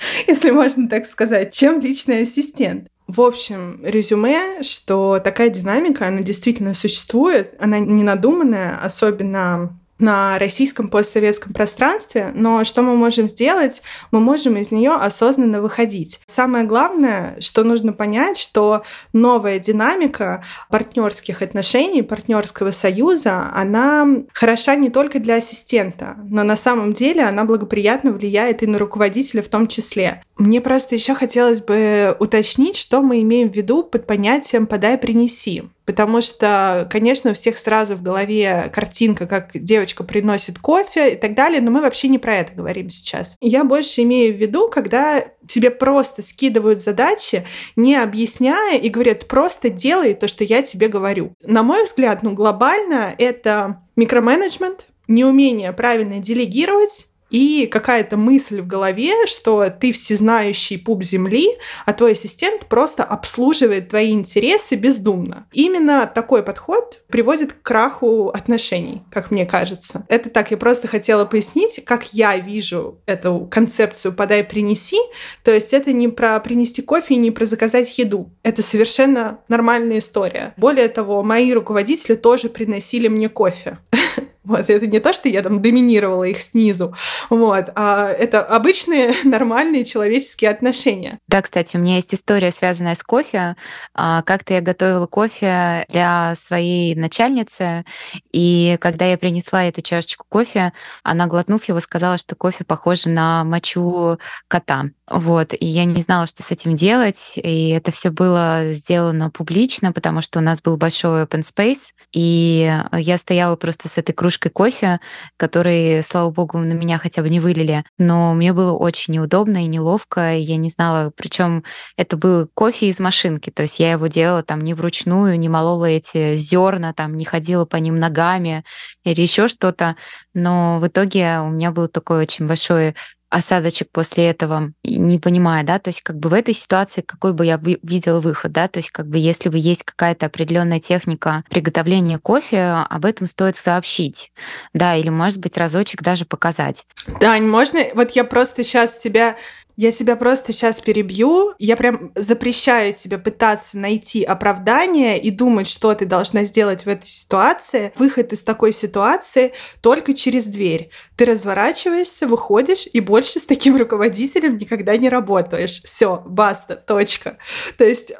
если 0.26 0.50
можно 0.50 0.88
так 0.88 1.06
сказать, 1.06 1.54
чем 1.54 1.80
личный 1.80 2.22
ассистент. 2.22 2.88
В 3.06 3.22
общем, 3.22 3.80
резюме, 3.82 4.62
что 4.62 5.20
такая 5.22 5.48
динамика, 5.50 6.06
она 6.06 6.20
действительно 6.20 6.74
существует, 6.74 7.54
она 7.58 7.80
не 7.80 8.04
надуманная, 8.04 8.78
особенно 8.80 9.79
на 10.00 10.38
российском 10.38 10.88
постсоветском 10.88 11.52
пространстве, 11.52 12.32
но 12.34 12.64
что 12.64 12.82
мы 12.82 12.96
можем 12.96 13.28
сделать? 13.28 13.82
Мы 14.10 14.20
можем 14.20 14.56
из 14.56 14.70
нее 14.70 14.92
осознанно 14.92 15.60
выходить. 15.60 16.20
Самое 16.26 16.64
главное, 16.64 17.36
что 17.40 17.64
нужно 17.64 17.92
понять, 17.92 18.38
что 18.38 18.82
новая 19.12 19.58
динамика 19.58 20.44
партнерских 20.68 21.42
отношений, 21.42 22.02
партнерского 22.02 22.70
союза, 22.70 23.50
она 23.54 24.06
хороша 24.32 24.74
не 24.74 24.90
только 24.90 25.20
для 25.20 25.36
ассистента, 25.36 26.16
но 26.24 26.42
на 26.42 26.56
самом 26.56 26.92
деле 26.92 27.24
она 27.24 27.44
благоприятно 27.44 28.12
влияет 28.12 28.62
и 28.62 28.66
на 28.66 28.78
руководителя 28.78 29.42
в 29.42 29.48
том 29.48 29.66
числе. 29.66 30.22
Мне 30.36 30.60
просто 30.62 30.94
еще 30.94 31.14
хотелось 31.14 31.60
бы 31.60 32.16
уточнить, 32.18 32.76
что 32.76 33.02
мы 33.02 33.20
имеем 33.20 33.50
в 33.50 33.56
виду 33.56 33.82
под 33.82 34.06
понятием 34.06 34.66
«подай, 34.66 34.96
принеси». 34.96 35.64
Потому 35.90 36.20
что, 36.20 36.86
конечно, 36.88 37.32
у 37.32 37.34
всех 37.34 37.58
сразу 37.58 37.96
в 37.96 38.02
голове 38.02 38.70
картинка, 38.72 39.26
как 39.26 39.50
девочка 39.54 40.04
приносит 40.04 40.60
кофе 40.60 41.14
и 41.14 41.16
так 41.16 41.34
далее, 41.34 41.60
но 41.60 41.72
мы 41.72 41.80
вообще 41.80 42.06
не 42.06 42.20
про 42.20 42.36
это 42.36 42.52
говорим 42.54 42.90
сейчас. 42.90 43.34
Я 43.40 43.64
больше 43.64 44.02
имею 44.02 44.32
в 44.32 44.36
виду, 44.36 44.68
когда 44.68 45.24
тебе 45.48 45.72
просто 45.72 46.22
скидывают 46.22 46.80
задачи, 46.80 47.44
не 47.74 47.96
объясняя, 47.96 48.78
и 48.78 48.88
говорят, 48.88 49.26
просто 49.26 49.68
делай 49.68 50.14
то, 50.14 50.28
что 50.28 50.44
я 50.44 50.62
тебе 50.62 50.86
говорю. 50.86 51.32
На 51.42 51.64
мой 51.64 51.82
взгляд, 51.82 52.22
ну, 52.22 52.34
глобально 52.34 53.12
это 53.18 53.82
микроменеджмент, 53.96 54.86
неумение 55.08 55.72
правильно 55.72 56.20
делегировать, 56.20 57.08
и 57.30 57.66
какая-то 57.66 58.16
мысль 58.16 58.60
в 58.60 58.66
голове, 58.66 59.26
что 59.26 59.70
ты 59.70 59.92
всезнающий 59.92 60.78
пуп 60.78 61.02
земли, 61.02 61.48
а 61.86 61.92
твой 61.92 62.12
ассистент 62.12 62.66
просто 62.66 63.04
обслуживает 63.04 63.88
твои 63.88 64.10
интересы 64.10 64.74
бездумно. 64.74 65.46
Именно 65.52 66.10
такой 66.12 66.42
подход 66.42 67.00
приводит 67.08 67.52
к 67.52 67.62
краху 67.62 68.28
отношений, 68.28 69.02
как 69.10 69.30
мне 69.30 69.46
кажется. 69.46 70.04
Это 70.08 70.30
так, 70.30 70.50
я 70.50 70.56
просто 70.56 70.88
хотела 70.88 71.24
пояснить, 71.24 71.84
как 71.84 72.12
я 72.12 72.36
вижу 72.36 73.00
эту 73.06 73.48
концепцию 73.50 74.12
«подай, 74.12 74.44
принеси». 74.44 74.98
То 75.44 75.52
есть 75.52 75.72
это 75.72 75.92
не 75.92 76.08
про 76.08 76.38
принести 76.40 76.82
кофе 76.82 77.14
и 77.14 77.18
не 77.18 77.30
про 77.30 77.46
заказать 77.46 77.96
еду. 77.98 78.30
Это 78.42 78.62
совершенно 78.62 79.38
нормальная 79.48 79.98
история. 79.98 80.54
Более 80.56 80.88
того, 80.88 81.22
мои 81.22 81.52
руководители 81.52 82.14
тоже 82.14 82.48
приносили 82.48 83.08
мне 83.08 83.28
кофе. 83.28 83.78
Вот, 84.42 84.70
это 84.70 84.86
не 84.86 85.00
то, 85.00 85.12
что 85.12 85.28
я 85.28 85.42
там 85.42 85.60
доминировала 85.60 86.24
их 86.24 86.40
снизу, 86.40 86.94
вот, 87.28 87.66
а 87.74 88.08
это 88.10 88.42
обычные 88.42 89.14
нормальные 89.24 89.84
человеческие 89.84 90.50
отношения. 90.50 91.18
Да, 91.28 91.42
кстати, 91.42 91.76
у 91.76 91.80
меня 91.80 91.96
есть 91.96 92.14
история, 92.14 92.50
связанная 92.50 92.94
с 92.94 93.02
кофе. 93.02 93.56
А, 93.94 94.22
как-то 94.22 94.54
я 94.54 94.60
готовила 94.60 95.06
кофе 95.06 95.84
для 95.90 96.34
своей 96.36 96.94
начальницы, 96.94 97.84
и 98.32 98.78
когда 98.80 99.04
я 99.06 99.18
принесла 99.18 99.64
эту 99.64 99.82
чашечку 99.82 100.24
кофе, 100.28 100.72
она, 101.02 101.26
глотнув 101.26 101.64
его, 101.64 101.80
сказала, 101.80 102.16
что 102.16 102.34
кофе 102.34 102.64
похож 102.64 103.04
на 103.04 103.44
мочу 103.44 104.18
кота. 104.48 104.86
Вот, 105.10 105.54
и 105.58 105.66
я 105.66 105.84
не 105.86 106.00
знала, 106.02 106.28
что 106.28 106.44
с 106.44 106.52
этим 106.52 106.76
делать, 106.76 107.32
и 107.34 107.70
это 107.70 107.90
все 107.90 108.10
было 108.10 108.72
сделано 108.72 109.28
публично, 109.28 109.92
потому 109.92 110.20
что 110.20 110.38
у 110.38 110.42
нас 110.42 110.62
был 110.62 110.76
большой 110.76 111.24
open 111.24 111.42
space, 111.42 111.90
и 112.12 112.72
я 112.92 113.18
стояла 113.18 113.56
просто 113.56 113.88
с 113.88 113.98
этой 113.98 114.12
кружкой 114.12 114.52
кофе, 114.52 115.00
который, 115.36 116.04
слава 116.04 116.30
богу, 116.30 116.58
на 116.58 116.74
меня 116.74 116.98
хотя 116.98 117.22
бы 117.22 117.28
не 117.28 117.40
вылили, 117.40 117.84
но 117.98 118.34
мне 118.34 118.52
было 118.52 118.70
очень 118.70 119.14
неудобно 119.14 119.64
и 119.64 119.66
неловко, 119.66 120.36
и 120.36 120.42
я 120.42 120.56
не 120.56 120.70
знала, 120.70 121.10
причем 121.16 121.64
это 121.96 122.16
был 122.16 122.48
кофе 122.54 122.86
из 122.86 123.00
машинки, 123.00 123.50
то 123.50 123.62
есть 123.62 123.80
я 123.80 123.90
его 123.90 124.06
делала 124.06 124.44
там 124.44 124.60
не 124.60 124.74
вручную, 124.74 125.40
не 125.40 125.48
молола 125.48 125.86
эти 125.86 126.36
зерна, 126.36 126.92
там 126.92 127.16
не 127.16 127.24
ходила 127.24 127.64
по 127.64 127.76
ним 127.76 127.98
ногами 127.98 128.64
или 129.02 129.20
еще 129.20 129.48
что-то, 129.48 129.96
но 130.34 130.78
в 130.78 130.86
итоге 130.86 131.40
у 131.40 131.48
меня 131.48 131.72
был 131.72 131.88
такой 131.88 132.20
очень 132.20 132.46
большой 132.46 132.94
осадочек 133.30 133.88
после 133.90 134.28
этого, 134.28 134.72
не 134.84 135.18
понимая, 135.18 135.64
да, 135.64 135.78
то 135.78 135.88
есть 135.88 136.02
как 136.02 136.18
бы 136.18 136.28
в 136.28 136.34
этой 136.34 136.52
ситуации 136.52 137.00
какой 137.00 137.32
бы 137.32 137.46
я 137.46 137.58
видела 137.62 138.20
выход, 138.20 138.52
да, 138.52 138.68
то 138.68 138.78
есть 138.78 138.90
как 138.90 139.06
бы 139.06 139.18
если 139.18 139.48
бы 139.48 139.56
есть 139.56 139.84
какая-то 139.84 140.26
определенная 140.26 140.80
техника 140.80 141.44
приготовления 141.48 142.18
кофе, 142.18 142.60
об 142.60 143.04
этом 143.04 143.26
стоит 143.28 143.56
сообщить, 143.56 144.32
да, 144.74 144.96
или 144.96 145.08
может 145.08 145.38
быть 145.40 145.56
разочек 145.56 146.02
даже 146.02 146.24
показать. 146.24 146.86
Дань, 147.20 147.46
можно, 147.46 147.86
вот 147.94 148.10
я 148.12 148.24
просто 148.24 148.64
сейчас 148.64 148.98
тебя 148.98 149.36
Я 149.80 149.92
тебя 149.92 150.14
просто 150.14 150.52
сейчас 150.52 150.78
перебью. 150.78 151.54
Я 151.58 151.74
прям 151.74 152.12
запрещаю 152.14 152.92
тебе 152.92 153.16
пытаться 153.16 153.78
найти 153.78 154.22
оправдание 154.22 155.18
и 155.18 155.30
думать, 155.30 155.68
что 155.68 155.94
ты 155.94 156.04
должна 156.04 156.44
сделать 156.44 156.84
в 156.84 156.86
этой 156.86 157.06
ситуации. 157.06 157.90
Выход 157.96 158.34
из 158.34 158.42
такой 158.42 158.74
ситуации 158.74 159.54
только 159.80 160.12
через 160.12 160.44
дверь. 160.44 160.90
Ты 161.16 161.24
разворачиваешься, 161.24 162.26
выходишь 162.26 162.86
и 162.92 163.00
больше 163.00 163.40
с 163.40 163.46
таким 163.46 163.74
руководителем 163.78 164.58
никогда 164.58 164.98
не 164.98 165.08
работаешь. 165.08 165.82
Все, 165.82 166.22
баста, 166.26 166.76
точка. 166.76 167.38
То 167.78 167.84
есть 167.84 168.12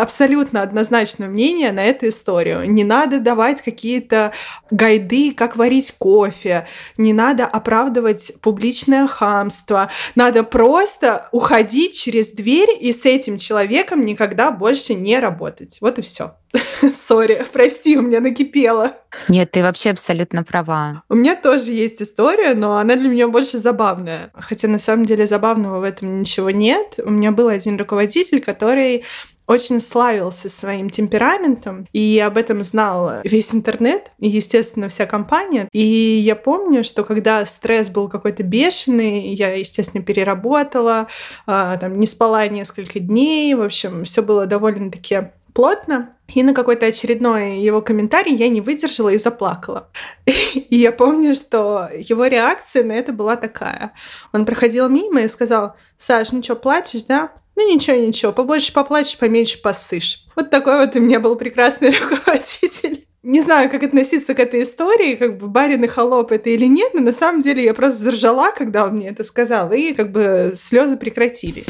абсолютно 0.00 0.62
однозначное 0.62 1.28
мнение 1.28 1.72
на 1.72 1.84
эту 1.84 2.08
историю. 2.08 2.70
Не 2.70 2.84
надо 2.84 3.20
давать 3.20 3.62
какие-то 3.62 4.32
гайды, 4.70 5.32
как 5.32 5.56
варить 5.56 5.92
кофе, 5.98 6.66
не 6.96 7.12
надо 7.12 7.46
оправдывать 7.46 8.32
публичное 8.40 9.06
хамство. 9.06 9.90
Надо 10.14 10.42
просто 10.42 11.28
уходить 11.32 11.98
через 11.98 12.30
дверь 12.30 12.70
и 12.78 12.92
с 12.92 13.04
этим 13.04 13.38
человеком 13.38 14.04
никогда 14.04 14.50
больше 14.50 14.94
не 14.94 15.18
работать. 15.18 15.78
Вот 15.80 15.98
и 15.98 16.02
все. 16.02 16.34
Сори, 16.94 17.44
прости, 17.52 17.96
у 17.96 18.02
меня 18.02 18.20
накипело. 18.20 18.94
Нет, 19.28 19.50
ты 19.52 19.62
вообще 19.62 19.90
абсолютно 19.90 20.44
права. 20.44 21.02
У 21.08 21.14
меня 21.14 21.36
тоже 21.36 21.72
есть 21.72 22.02
история, 22.02 22.54
но 22.54 22.76
она 22.76 22.96
для 22.96 23.08
меня 23.08 23.28
больше 23.28 23.58
забавная. 23.58 24.30
Хотя 24.34 24.68
на 24.68 24.78
самом 24.78 25.06
деле 25.06 25.26
забавного 25.26 25.80
в 25.80 25.82
этом 25.82 26.20
ничего 26.20 26.50
нет. 26.50 26.94
У 26.98 27.10
меня 27.10 27.32
был 27.32 27.48
один 27.48 27.76
руководитель, 27.76 28.40
который 28.40 29.04
очень 29.46 29.80
славился 29.80 30.48
своим 30.48 30.90
темпераментом, 30.90 31.86
и 31.92 32.18
об 32.18 32.36
этом 32.36 32.62
знал 32.62 33.20
весь 33.24 33.54
интернет, 33.54 34.10
и, 34.18 34.28
естественно, 34.28 34.88
вся 34.88 35.06
компания. 35.06 35.68
И 35.72 35.80
я 35.80 36.34
помню, 36.36 36.84
что 36.84 37.04
когда 37.04 37.44
стресс 37.46 37.90
был 37.90 38.08
какой-то 38.08 38.42
бешеный, 38.42 39.32
я, 39.34 39.54
естественно, 39.54 40.02
переработала, 40.02 41.08
а, 41.46 41.76
там, 41.76 41.98
не 42.00 42.06
спала 42.06 42.46
несколько 42.48 42.98
дней, 42.98 43.54
в 43.54 43.62
общем, 43.62 44.04
все 44.04 44.22
было 44.22 44.46
довольно-таки 44.46 45.30
плотно. 45.56 46.12
И 46.34 46.42
на 46.42 46.52
какой-то 46.54 46.86
очередной 46.86 47.60
его 47.60 47.80
комментарий 47.80 48.34
я 48.34 48.48
не 48.48 48.60
выдержала 48.60 49.10
и 49.10 49.18
заплакала. 49.18 49.88
И 50.26 50.76
я 50.76 50.92
помню, 50.92 51.34
что 51.34 51.88
его 51.96 52.26
реакция 52.26 52.84
на 52.84 52.92
это 52.92 53.12
была 53.12 53.36
такая. 53.36 53.92
Он 54.32 54.44
проходил 54.44 54.88
мимо 54.88 55.20
и 55.22 55.28
сказал, 55.28 55.76
Саш, 55.98 56.32
ну 56.32 56.42
что, 56.42 56.56
плачешь, 56.56 57.04
да? 57.04 57.32
Ну 57.56 57.72
ничего, 57.72 57.96
ничего, 57.96 58.32
побольше 58.32 58.72
поплачешь, 58.72 59.16
поменьше 59.16 59.60
посышь. 59.60 60.24
Вот 60.36 60.50
такой 60.50 60.78
вот 60.78 60.94
у 60.94 61.00
меня 61.00 61.20
был 61.20 61.36
прекрасный 61.36 61.90
руководитель. 61.98 63.06
Не 63.22 63.40
знаю, 63.40 63.70
как 63.70 63.82
относиться 63.82 64.34
к 64.34 64.38
этой 64.38 64.62
истории, 64.62 65.16
как 65.16 65.38
бы 65.38 65.48
барин 65.48 65.82
и 65.82 65.88
холоп 65.88 66.30
это 66.30 66.50
или 66.50 66.66
нет, 66.66 66.94
но 66.94 67.00
на 67.00 67.12
самом 67.12 67.42
деле 67.42 67.64
я 67.64 67.74
просто 67.74 68.04
заржала, 68.04 68.52
когда 68.52 68.84
он 68.84 68.96
мне 68.96 69.08
это 69.08 69.24
сказал, 69.24 69.72
и 69.72 69.94
как 69.94 70.12
бы 70.12 70.52
слезы 70.54 70.96
прекратились. 70.96 71.66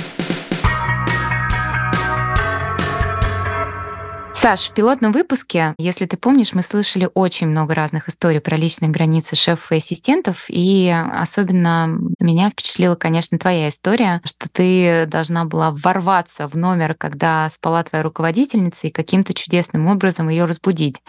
Саш, 4.47 4.69
в 4.69 4.75
пилотном 4.75 5.11
выпуске, 5.11 5.75
если 5.77 6.07
ты 6.07 6.17
помнишь, 6.17 6.55
мы 6.55 6.63
слышали 6.63 7.11
очень 7.15 7.49
много 7.49 7.75
разных 7.75 8.09
историй 8.09 8.41
про 8.41 8.57
личные 8.57 8.93
границы 8.93 9.35
шефов 9.35 9.73
и 9.73 9.79
ассистентов, 9.79 10.45
и 10.47 10.89
особенно 10.89 11.99
меня 12.21 12.51
впечатлила, 12.51 12.95
конечно, 12.95 13.41
твоя 13.41 13.71
история, 13.71 14.21
что 14.25 14.49
ты 14.49 15.07
должна 15.07 15.47
была 15.47 15.73
ворваться 15.73 16.47
в 16.47 16.55
номер, 16.55 16.95
когда 16.95 17.49
спала 17.49 17.83
твоя 17.83 18.05
руководительница, 18.05 18.87
и 18.87 18.91
каким-то 18.91 19.35
чудесным 19.35 19.89
образом 19.89 20.29
ее 20.29 20.45
разбудить. 20.45 21.03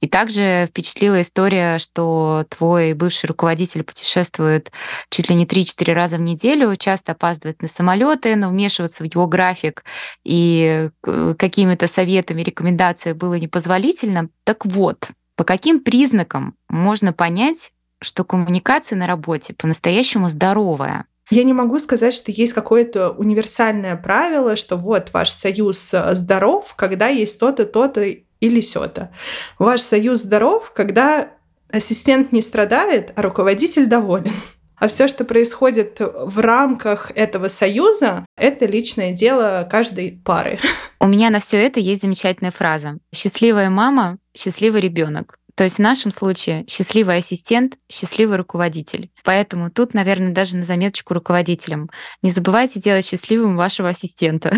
И 0.00 0.08
также 0.08 0.66
впечатлила 0.70 1.20
история, 1.20 1.78
что 1.78 2.46
твой 2.48 2.94
бывший 2.94 3.26
руководитель 3.26 3.82
путешествует 3.82 4.72
чуть 5.10 5.28
ли 5.28 5.34
не 5.34 5.44
3-4 5.44 5.92
раза 5.92 6.16
в 6.16 6.22
неделю, 6.22 6.74
часто 6.76 7.12
опаздывает 7.12 7.60
на 7.60 7.68
самолеты, 7.68 8.34
но 8.34 8.48
вмешиваться 8.48 9.04
в 9.04 9.06
его 9.12 9.26
график 9.26 9.84
и 10.24 10.88
какими-то 11.02 11.86
советами, 11.86 12.40
рекомендациями 12.40 12.77
рекомендация 12.78 13.14
было 13.14 13.34
непозволительно. 13.34 14.28
Так 14.44 14.64
вот, 14.64 15.08
по 15.36 15.44
каким 15.44 15.80
признакам 15.80 16.54
можно 16.68 17.12
понять, 17.12 17.72
что 18.00 18.24
коммуникация 18.24 18.96
на 18.96 19.06
работе 19.06 19.54
по-настоящему 19.54 20.28
здоровая? 20.28 21.06
Я 21.30 21.44
не 21.44 21.52
могу 21.52 21.78
сказать, 21.80 22.14
что 22.14 22.30
есть 22.30 22.52
какое-то 22.52 23.10
универсальное 23.10 23.96
правило, 23.96 24.56
что 24.56 24.76
вот 24.76 25.10
ваш 25.12 25.30
союз 25.30 25.92
э, 25.92 26.14
здоров, 26.14 26.74
когда 26.74 27.08
есть 27.08 27.38
то-то, 27.38 27.66
то-то 27.66 28.02
или 28.40 28.60
сё-то. 28.60 29.10
Ваш 29.58 29.82
союз 29.82 30.20
здоров, 30.20 30.72
когда 30.74 31.28
ассистент 31.70 32.32
не 32.32 32.40
страдает, 32.40 33.12
а 33.14 33.22
руководитель 33.22 33.86
доволен. 33.86 34.32
А 34.78 34.88
все, 34.88 35.08
что 35.08 35.24
происходит 35.24 35.98
в 36.00 36.38
рамках 36.38 37.10
этого 37.14 37.48
союза, 37.48 38.24
это 38.36 38.66
личное 38.66 39.12
дело 39.12 39.66
каждой 39.70 40.20
пары. 40.24 40.58
У 41.00 41.06
меня 41.06 41.30
на 41.30 41.40
все 41.40 41.58
это 41.58 41.80
есть 41.80 42.02
замечательная 42.02 42.52
фраза. 42.52 42.98
Счастливая 43.14 43.70
мама, 43.70 44.18
счастливый 44.34 44.80
ребенок. 44.80 45.38
То 45.56 45.64
есть 45.64 45.76
в 45.76 45.80
нашем 45.80 46.12
случае 46.12 46.64
счастливый 46.68 47.16
ассистент, 47.16 47.78
счастливый 47.90 48.36
руководитель. 48.36 49.10
Поэтому 49.24 49.70
тут, 49.70 49.92
наверное, 49.92 50.32
даже 50.32 50.56
на 50.56 50.64
заметочку 50.64 51.14
руководителям. 51.14 51.90
Не 52.22 52.30
забывайте 52.30 52.80
делать 52.80 53.04
счастливым 53.04 53.56
вашего 53.56 53.88
ассистента. 53.88 54.54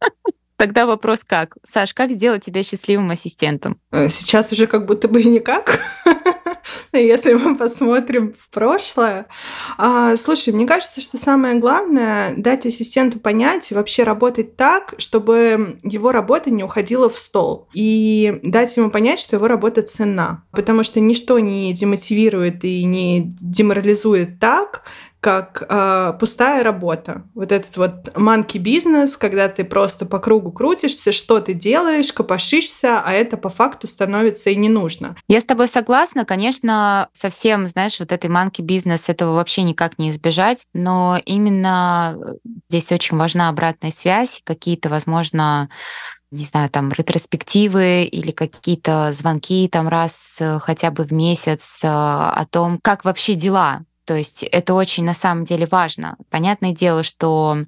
Тогда 0.58 0.84
вопрос 0.84 1.20
как? 1.24 1.56
Саш, 1.66 1.94
как 1.94 2.10
сделать 2.10 2.44
тебя 2.44 2.62
счастливым 2.62 3.10
ассистентом? 3.10 3.80
Э, 3.92 4.10
сейчас 4.10 4.52
уже 4.52 4.66
как 4.66 4.84
будто 4.84 5.08
бы 5.08 5.24
никак. 5.24 5.80
если 6.92 7.34
мы 7.34 7.56
посмотрим 7.56 8.34
в 8.38 8.50
прошлое. 8.50 9.26
А, 9.78 10.16
слушай, 10.16 10.52
мне 10.52 10.66
кажется, 10.66 11.00
что 11.00 11.18
самое 11.18 11.56
главное 11.58 12.34
дать 12.36 12.66
ассистенту 12.66 13.18
понять 13.18 13.70
и 13.70 13.74
вообще 13.74 14.04
работать 14.04 14.56
так, 14.56 14.94
чтобы 14.98 15.78
его 15.82 16.12
работа 16.12 16.50
не 16.50 16.64
уходила 16.64 17.08
в 17.08 17.18
стол. 17.18 17.68
И 17.74 18.40
дать 18.42 18.76
ему 18.76 18.90
понять, 18.90 19.20
что 19.20 19.36
его 19.36 19.48
работа 19.48 19.82
ценна. 19.82 20.44
Потому 20.52 20.82
что 20.82 21.00
ничто 21.00 21.38
не 21.38 21.72
демотивирует 21.72 22.64
и 22.64 22.84
не 22.84 23.34
деморализует 23.40 24.38
так, 24.38 24.84
как 25.20 25.66
э, 25.68 26.14
пустая 26.18 26.64
работа. 26.64 27.24
Вот 27.34 27.52
этот 27.52 27.76
вот 27.76 28.16
манки 28.16 28.56
бизнес, 28.56 29.16
когда 29.18 29.48
ты 29.48 29.64
просто 29.64 30.06
по 30.06 30.18
кругу 30.18 30.50
крутишься, 30.50 31.12
что 31.12 31.40
ты 31.40 31.52
делаешь, 31.52 32.12
копошишься, 32.12 33.00
а 33.04 33.12
это 33.12 33.36
по 33.36 33.50
факту 33.50 33.86
становится 33.86 34.50
и 34.50 34.56
не 34.56 34.70
нужно. 34.70 35.16
Я 35.28 35.40
с 35.40 35.44
тобой 35.44 35.68
согласна, 35.68 36.24
конечно, 36.24 37.08
совсем, 37.12 37.66
знаешь, 37.66 38.00
вот 38.00 38.12
этой 38.12 38.30
манки 38.30 38.62
бизнес 38.62 39.08
этого 39.08 39.34
вообще 39.34 39.62
никак 39.62 39.98
не 39.98 40.10
избежать, 40.10 40.66
но 40.72 41.20
именно 41.26 42.16
э, 42.16 42.50
здесь 42.68 42.90
очень 42.90 43.18
важна 43.18 43.50
обратная 43.50 43.90
связь, 43.90 44.40
какие-то, 44.44 44.88
возможно, 44.88 45.68
не 46.30 46.44
знаю, 46.44 46.70
там 46.70 46.90
ретроспективы 46.90 48.04
или 48.04 48.30
какие-то 48.30 49.10
звонки 49.12 49.68
там 49.68 49.88
раз 49.88 50.36
э, 50.40 50.60
хотя 50.60 50.90
бы 50.90 51.04
в 51.04 51.12
месяц 51.12 51.80
э, 51.82 51.88
о 51.88 52.44
том, 52.50 52.78
как 52.82 53.04
вообще 53.04 53.34
дела, 53.34 53.82
то 54.04 54.14
есть 54.14 54.42
это 54.42 54.74
очень 54.74 55.04
на 55.04 55.14
самом 55.14 55.44
деле 55.44 55.66
важно. 55.70 56.16
Понятное 56.30 56.72
дело, 56.72 57.02
что 57.02 57.58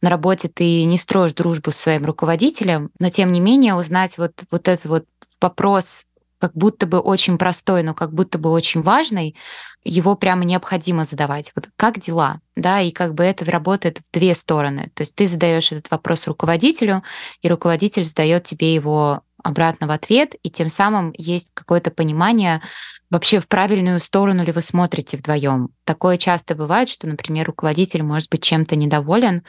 на 0.00 0.10
работе 0.10 0.48
ты 0.48 0.84
не 0.84 0.98
строишь 0.98 1.32
дружбу 1.32 1.70
с 1.70 1.76
своим 1.76 2.04
руководителем, 2.04 2.90
но 2.98 3.08
тем 3.08 3.32
не 3.32 3.40
менее 3.40 3.74
узнать 3.74 4.18
вот, 4.18 4.32
вот 4.50 4.68
этот 4.68 4.86
вот 4.86 5.04
вопрос 5.40 6.04
как 6.38 6.52
будто 6.54 6.86
бы 6.86 6.98
очень 6.98 7.38
простой, 7.38 7.82
но 7.82 7.94
как 7.94 8.12
будто 8.12 8.38
бы 8.38 8.50
очень 8.50 8.82
важный, 8.82 9.36
его 9.84 10.16
прямо 10.16 10.44
необходимо 10.44 11.04
задавать. 11.04 11.52
Вот 11.54 11.68
как 11.76 11.98
дела? 11.98 12.40
Да, 12.56 12.80
и 12.80 12.90
как 12.90 13.14
бы 13.14 13.24
это 13.24 13.44
работает 13.44 13.98
в 13.98 14.10
две 14.12 14.34
стороны. 14.34 14.90
То 14.94 15.02
есть 15.02 15.14
ты 15.14 15.26
задаешь 15.26 15.72
этот 15.72 15.90
вопрос 15.90 16.26
руководителю, 16.26 17.02
и 17.40 17.48
руководитель 17.48 18.04
задает 18.04 18.44
тебе 18.44 18.74
его 18.74 19.22
обратно 19.46 19.86
в 19.86 19.90
ответ, 19.90 20.34
и 20.42 20.50
тем 20.50 20.68
самым 20.68 21.12
есть 21.16 21.52
какое-то 21.54 21.90
понимание 21.90 22.60
вообще 23.10 23.38
в 23.38 23.46
правильную 23.46 24.00
сторону 24.00 24.42
ли 24.42 24.50
вы 24.50 24.60
смотрите 24.60 25.16
вдвоем. 25.16 25.68
Такое 25.84 26.16
часто 26.16 26.56
бывает, 26.56 26.88
что, 26.88 27.06
например, 27.06 27.46
руководитель 27.46 28.02
может 28.02 28.28
быть 28.28 28.42
чем-то 28.42 28.74
недоволен, 28.74 29.44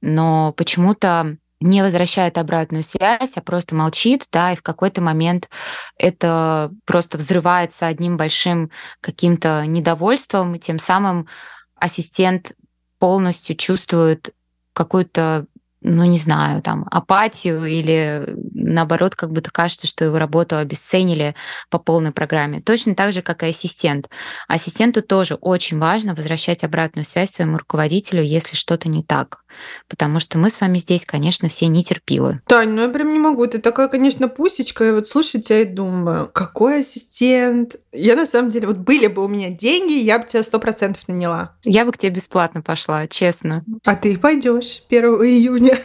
но 0.00 0.52
почему-то 0.56 1.36
не 1.60 1.82
возвращает 1.82 2.38
обратную 2.38 2.84
связь, 2.84 3.36
а 3.36 3.42
просто 3.42 3.74
молчит, 3.74 4.24
да, 4.32 4.52
и 4.52 4.56
в 4.56 4.62
какой-то 4.62 5.00
момент 5.00 5.50
это 5.96 6.70
просто 6.86 7.18
взрывается 7.18 7.86
одним 7.86 8.16
большим 8.16 8.70
каким-то 9.00 9.66
недовольством, 9.66 10.54
и 10.54 10.60
тем 10.60 10.78
самым 10.78 11.26
ассистент 11.74 12.52
полностью 12.98 13.56
чувствует 13.56 14.32
какую-то 14.72 15.46
ну, 15.82 16.04
не 16.04 16.18
знаю, 16.18 16.62
там, 16.62 16.86
апатию 16.90 17.64
или 17.64 18.34
наоборот, 18.54 19.14
как 19.16 19.32
будто 19.32 19.50
кажется, 19.50 19.86
что 19.86 20.04
его 20.04 20.18
работу 20.18 20.56
обесценили 20.56 21.34
по 21.70 21.78
полной 21.78 22.12
программе. 22.12 22.60
Точно 22.60 22.94
так 22.94 23.12
же, 23.12 23.22
как 23.22 23.42
и 23.42 23.46
ассистент. 23.46 24.10
Ассистенту 24.46 25.02
тоже 25.02 25.36
очень 25.36 25.78
важно 25.78 26.14
возвращать 26.14 26.64
обратную 26.64 27.04
связь 27.04 27.30
своему 27.30 27.56
руководителю, 27.56 28.22
если 28.22 28.56
что-то 28.56 28.88
не 28.88 29.02
так. 29.02 29.42
Потому 29.88 30.20
что 30.20 30.38
мы 30.38 30.50
с 30.50 30.60
вами 30.60 30.78
здесь, 30.78 31.04
конечно, 31.04 31.48
все 31.48 31.66
нетерпилы. 31.66 32.40
Тань, 32.46 32.70
ну 32.70 32.82
я 32.82 32.88
прям 32.88 33.12
не 33.12 33.18
могу. 33.18 33.46
Ты 33.46 33.58
такая, 33.58 33.88
конечно, 33.88 34.28
пусечка. 34.28 34.88
И 34.88 34.92
вот 34.92 35.08
слушай 35.08 35.40
тебя 35.40 35.62
и 35.62 35.64
думаю, 35.64 36.28
какой 36.32 36.80
ассистент? 36.80 37.76
Я 37.92 38.16
на 38.16 38.26
самом 38.26 38.50
деле, 38.50 38.66
вот 38.66 38.78
были 38.78 39.06
бы 39.06 39.24
у 39.24 39.28
меня 39.28 39.50
деньги, 39.50 39.92
я 39.92 40.18
бы 40.18 40.26
тебя 40.26 40.42
сто 40.42 40.58
процентов 40.58 41.06
наняла. 41.08 41.56
Я 41.64 41.84
бы 41.84 41.92
к 41.92 41.98
тебе 41.98 42.12
бесплатно 42.12 42.62
пошла, 42.62 43.06
честно. 43.06 43.64
А 43.84 43.96
ты 43.96 44.16
пойдешь 44.16 44.82
1 44.88 45.04
июня. 45.24 45.78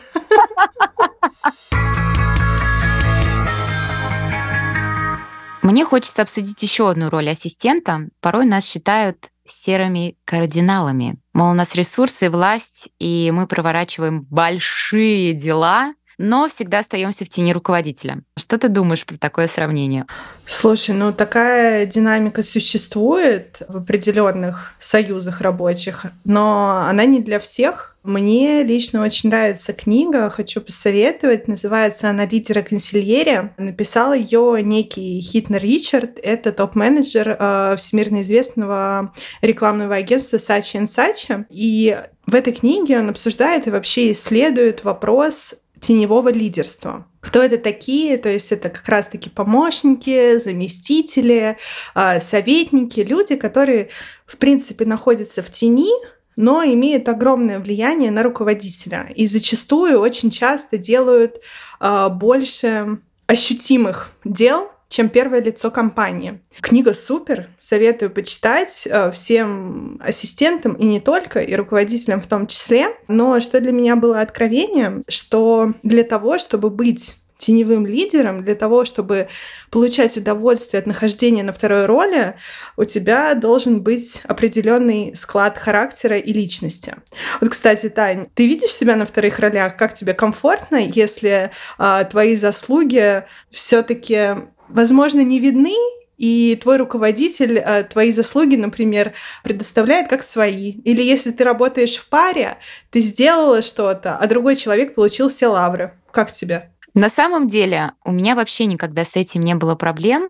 Мне 5.62 5.84
хочется 5.84 6.22
обсудить 6.22 6.62
еще 6.62 6.92
одну 6.92 7.10
роль 7.10 7.30
ассистента. 7.30 8.10
Порой 8.22 8.46
нас 8.46 8.66
считают 8.66 9.18
серыми 9.46 10.18
кардиналами. 10.26 11.20
Мол, 11.34 11.52
у 11.52 11.54
нас 11.54 11.76
ресурсы, 11.76 12.30
власть, 12.30 12.90
и 13.00 13.32
мы 13.32 13.48
проворачиваем 13.48 14.24
большие 14.24 15.34
дела, 15.34 15.94
но 16.18 16.48
всегда 16.48 16.80
остаемся 16.80 17.26
в 17.26 17.30
тени 17.30 17.54
руководителя. 17.54 18.22
Что 18.38 18.58
ты 18.58 18.70
думаешь 18.70 19.06
про 19.06 19.18
такое 19.18 19.48
сравнение? 19.48 20.06
Слушай, 20.46 20.96
ну 20.96 21.12
такая 21.12 21.86
динамика 21.86 22.44
существует 22.44 23.62
в 23.68 23.78
определенных 23.78 24.74
союзах 24.80 25.42
рабочих, 25.42 26.06
но 26.24 26.86
она 26.88 27.06
не 27.06 27.20
для 27.20 27.40
всех. 27.40 27.96
Мне 28.04 28.62
лично 28.62 29.02
очень 29.02 29.30
нравится 29.30 29.74
книга, 29.74 30.30
хочу 30.30 30.62
посоветовать. 30.62 31.48
Называется 31.48 32.08
она 32.08 32.28
«Лидера 32.28 32.62
консильерия». 32.62 33.56
Написал 33.58 34.14
ее 34.14 34.62
некий 34.62 35.20
Хитнер 35.22 35.64
Ричард. 35.64 36.20
Это 36.22 36.52
топ-менеджер 36.52 37.36
э, 37.40 37.76
всемирно 37.78 38.22
известного 38.22 39.12
рекламного 39.42 39.96
агентства 39.96 40.38
Сачи 40.38 40.86
Сачи. 40.86 41.46
И 41.50 42.00
в 42.28 42.36
этой 42.36 42.54
книге 42.54 43.00
он 43.00 43.10
обсуждает 43.10 43.66
и 43.66 43.72
вообще 43.72 44.12
исследует 44.12 44.84
вопрос 44.84 45.56
теневого 45.86 46.30
лидерства. 46.30 47.06
Кто 47.20 47.42
это 47.42 47.58
такие? 47.58 48.18
То 48.18 48.30
есть 48.30 48.52
это 48.52 48.70
как 48.70 48.88
раз-таки 48.88 49.30
помощники, 49.30 50.38
заместители, 50.40 51.58
э, 51.94 52.20
советники, 52.20 53.02
люди, 53.02 53.36
которые, 53.36 53.90
в 54.26 54.38
принципе, 54.38 54.86
находятся 54.86 55.44
в 55.44 55.52
тени, 55.52 55.92
но 56.36 56.64
имеют 56.64 57.08
огромное 57.08 57.60
влияние 57.60 58.12
на 58.12 58.24
руководителя 58.24 59.10
и 59.16 59.28
зачастую 59.28 60.00
очень 60.00 60.32
часто 60.32 60.78
делают 60.78 61.40
э, 61.80 62.10
больше 62.10 63.00
ощутимых 63.28 64.12
дел, 64.24 64.70
чем 64.90 65.10
первое 65.10 65.42
лицо 65.42 65.72
компании. 65.72 66.42
Книга 66.62 66.94
супер, 66.94 67.50
советую 67.60 68.12
почитать 68.12 68.84
э, 68.86 69.12
всем 69.12 70.00
ассистентам 70.04 70.74
и 70.74 70.86
не 70.86 71.00
только, 71.00 71.40
и 71.40 71.56
руководителям 71.56 72.22
в 72.22 72.28
том 72.28 72.48
числе. 72.48 72.96
Но 73.08 73.40
что 73.40 73.60
для 73.60 73.72
меня 73.72 73.96
было 73.96 74.22
откровением, 74.22 75.04
что 75.08 75.74
для 75.84 76.04
того, 76.04 76.38
чтобы 76.38 76.70
быть 76.70 77.16
теневым 77.38 77.86
лидером, 77.86 78.44
для 78.44 78.56
того, 78.56 78.86
чтобы 78.86 79.28
получать 79.70 80.18
удовольствие 80.18 80.80
от 80.80 80.88
нахождения 80.88 81.44
на 81.44 81.54
второй 81.54 81.86
роли, 81.86 82.36
у 82.78 82.86
тебя 82.86 83.36
должен 83.36 83.82
быть 83.82 84.22
определенный 84.24 85.16
склад 85.16 85.58
характера 85.58 86.18
и 86.18 86.32
личности. 86.32 86.96
Вот, 87.42 87.52
кстати, 87.52 87.90
Тань, 87.90 88.28
ты 88.34 88.48
видишь 88.48 88.72
себя 88.72 88.96
на 88.96 89.06
вторых 89.06 89.40
ролях? 89.40 89.76
Как 89.76 89.94
тебе 89.94 90.14
комфортно, 90.14 90.78
если 90.78 91.52
а, 91.78 92.06
твои 92.06 92.36
заслуги 92.36 93.24
все-таки, 93.52 94.36
возможно, 94.70 95.22
не 95.22 95.40
видны, 95.40 95.76
и 96.18 96.56
твой 96.62 96.78
руководитель 96.78 97.60
а, 97.60 97.84
твои 97.84 98.12
заслуги, 98.12 98.56
например, 98.56 99.14
предоставляет 99.44 100.08
как 100.10 100.24
свои. 100.24 100.72
Или 100.72 101.04
если 101.04 101.32
ты 101.32 101.44
работаешь 101.44 101.96
в 101.96 102.08
паре, 102.08 102.58
ты 102.90 103.02
сделала 103.02 103.62
что-то, 103.62 104.16
а 104.16 104.28
другой 104.28 104.56
человек 104.56 104.96
получил 104.96 105.30
все 105.30 105.48
лавры. 105.48 105.94
Как 106.12 106.32
тебе? 106.32 106.72
На 106.94 107.10
самом 107.10 107.48
деле 107.48 107.92
у 108.06 108.12
меня 108.12 108.36
вообще 108.36 108.66
никогда 108.66 109.04
с 109.04 109.18
этим 109.18 109.42
не 109.42 109.56
было 109.56 109.76
проблем, 109.76 110.30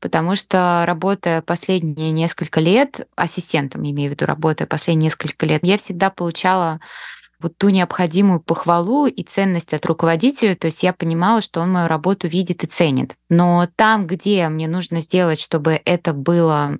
потому 0.00 0.36
что 0.36 0.84
работая 0.86 1.40
последние 1.40 2.10
несколько 2.10 2.60
лет, 2.60 3.08
ассистентом, 3.16 3.82
имею 3.82 4.10
в 4.10 4.12
виду, 4.12 4.26
работая 4.26 4.66
последние 4.66 5.06
несколько 5.06 5.46
лет, 5.46 5.60
я 5.64 5.78
всегда 5.78 6.10
получала 6.10 6.80
вот 7.44 7.58
ту 7.58 7.68
необходимую 7.68 8.40
похвалу 8.40 9.06
и 9.06 9.22
ценность 9.22 9.74
от 9.74 9.84
руководителя, 9.84 10.54
то 10.54 10.66
есть 10.66 10.82
я 10.82 10.94
понимала, 10.94 11.42
что 11.42 11.60
он 11.60 11.72
мою 11.72 11.88
работу 11.88 12.26
видит 12.26 12.64
и 12.64 12.66
ценит. 12.66 13.16
Но 13.28 13.68
там, 13.76 14.06
где 14.06 14.48
мне 14.48 14.66
нужно 14.66 15.00
сделать, 15.00 15.38
чтобы 15.38 15.78
это 15.84 16.14
было 16.14 16.78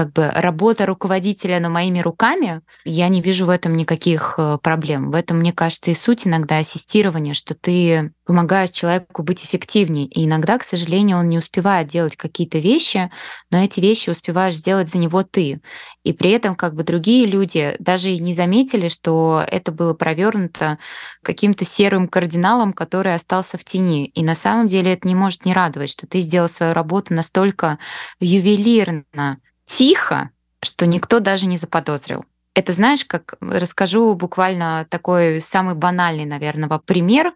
как 0.00 0.14
бы 0.14 0.30
работа 0.30 0.86
руководителя 0.86 1.60
на 1.60 1.68
моими 1.68 2.00
руками, 2.00 2.62
я 2.86 3.08
не 3.08 3.20
вижу 3.20 3.44
в 3.44 3.50
этом 3.50 3.76
никаких 3.76 4.36
э, 4.38 4.56
проблем. 4.62 5.10
В 5.10 5.14
этом, 5.14 5.40
мне 5.40 5.52
кажется, 5.52 5.90
и 5.90 5.94
суть 5.94 6.26
иногда 6.26 6.56
ассистирования, 6.56 7.34
что 7.34 7.54
ты 7.54 8.10
помогаешь 8.24 8.70
человеку 8.70 9.22
быть 9.22 9.44
эффективнее. 9.44 10.06
И 10.06 10.24
иногда, 10.24 10.56
к 10.56 10.64
сожалению, 10.64 11.18
он 11.18 11.28
не 11.28 11.36
успевает 11.36 11.88
делать 11.88 12.16
какие-то 12.16 12.58
вещи, 12.58 13.10
но 13.50 13.62
эти 13.62 13.80
вещи 13.80 14.08
успеваешь 14.08 14.54
сделать 14.54 14.88
за 14.88 14.96
него 14.96 15.22
ты. 15.22 15.60
И 16.02 16.14
при 16.14 16.30
этом 16.30 16.54
как 16.54 16.74
бы 16.74 16.82
другие 16.82 17.26
люди 17.26 17.76
даже 17.78 18.10
и 18.10 18.20
не 18.20 18.32
заметили, 18.32 18.88
что 18.88 19.44
это 19.46 19.70
было 19.70 19.92
провернуто 19.92 20.78
каким-то 21.22 21.66
серым 21.66 22.08
кардиналом, 22.08 22.72
который 22.72 23.14
остался 23.14 23.58
в 23.58 23.64
тени. 23.66 24.06
И 24.06 24.22
на 24.22 24.34
самом 24.34 24.66
деле 24.66 24.94
это 24.94 25.06
не 25.06 25.14
может 25.14 25.44
не 25.44 25.52
радовать, 25.52 25.90
что 25.90 26.06
ты 26.06 26.20
сделал 26.20 26.48
свою 26.48 26.72
работу 26.72 27.12
настолько 27.12 27.78
ювелирно, 28.18 29.40
тихо, 29.70 30.30
что 30.62 30.86
никто 30.86 31.20
даже 31.20 31.46
не 31.46 31.56
заподозрил. 31.56 32.24
Это 32.54 32.72
знаешь, 32.72 33.04
как 33.04 33.36
расскажу 33.40 34.14
буквально 34.14 34.86
такой 34.90 35.40
самый 35.40 35.76
банальный, 35.76 36.24
наверное, 36.24 36.68
пример. 36.84 37.32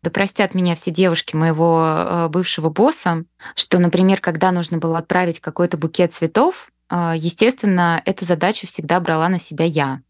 Да 0.00 0.10
простят 0.10 0.54
меня 0.54 0.76
все 0.76 0.92
девушки 0.92 1.34
моего 1.34 1.84
э, 1.84 2.28
бывшего 2.28 2.70
босса, 2.70 3.24
что, 3.56 3.78
например, 3.80 4.20
когда 4.20 4.52
нужно 4.52 4.78
было 4.78 4.98
отправить 4.98 5.40
какой-то 5.40 5.76
букет 5.76 6.12
цветов, 6.12 6.70
э, 6.90 7.14
естественно, 7.16 8.00
эту 8.04 8.24
задачу 8.24 8.68
всегда 8.68 9.00
брала 9.00 9.28
на 9.28 9.40
себя 9.40 9.64
я. 9.64 10.00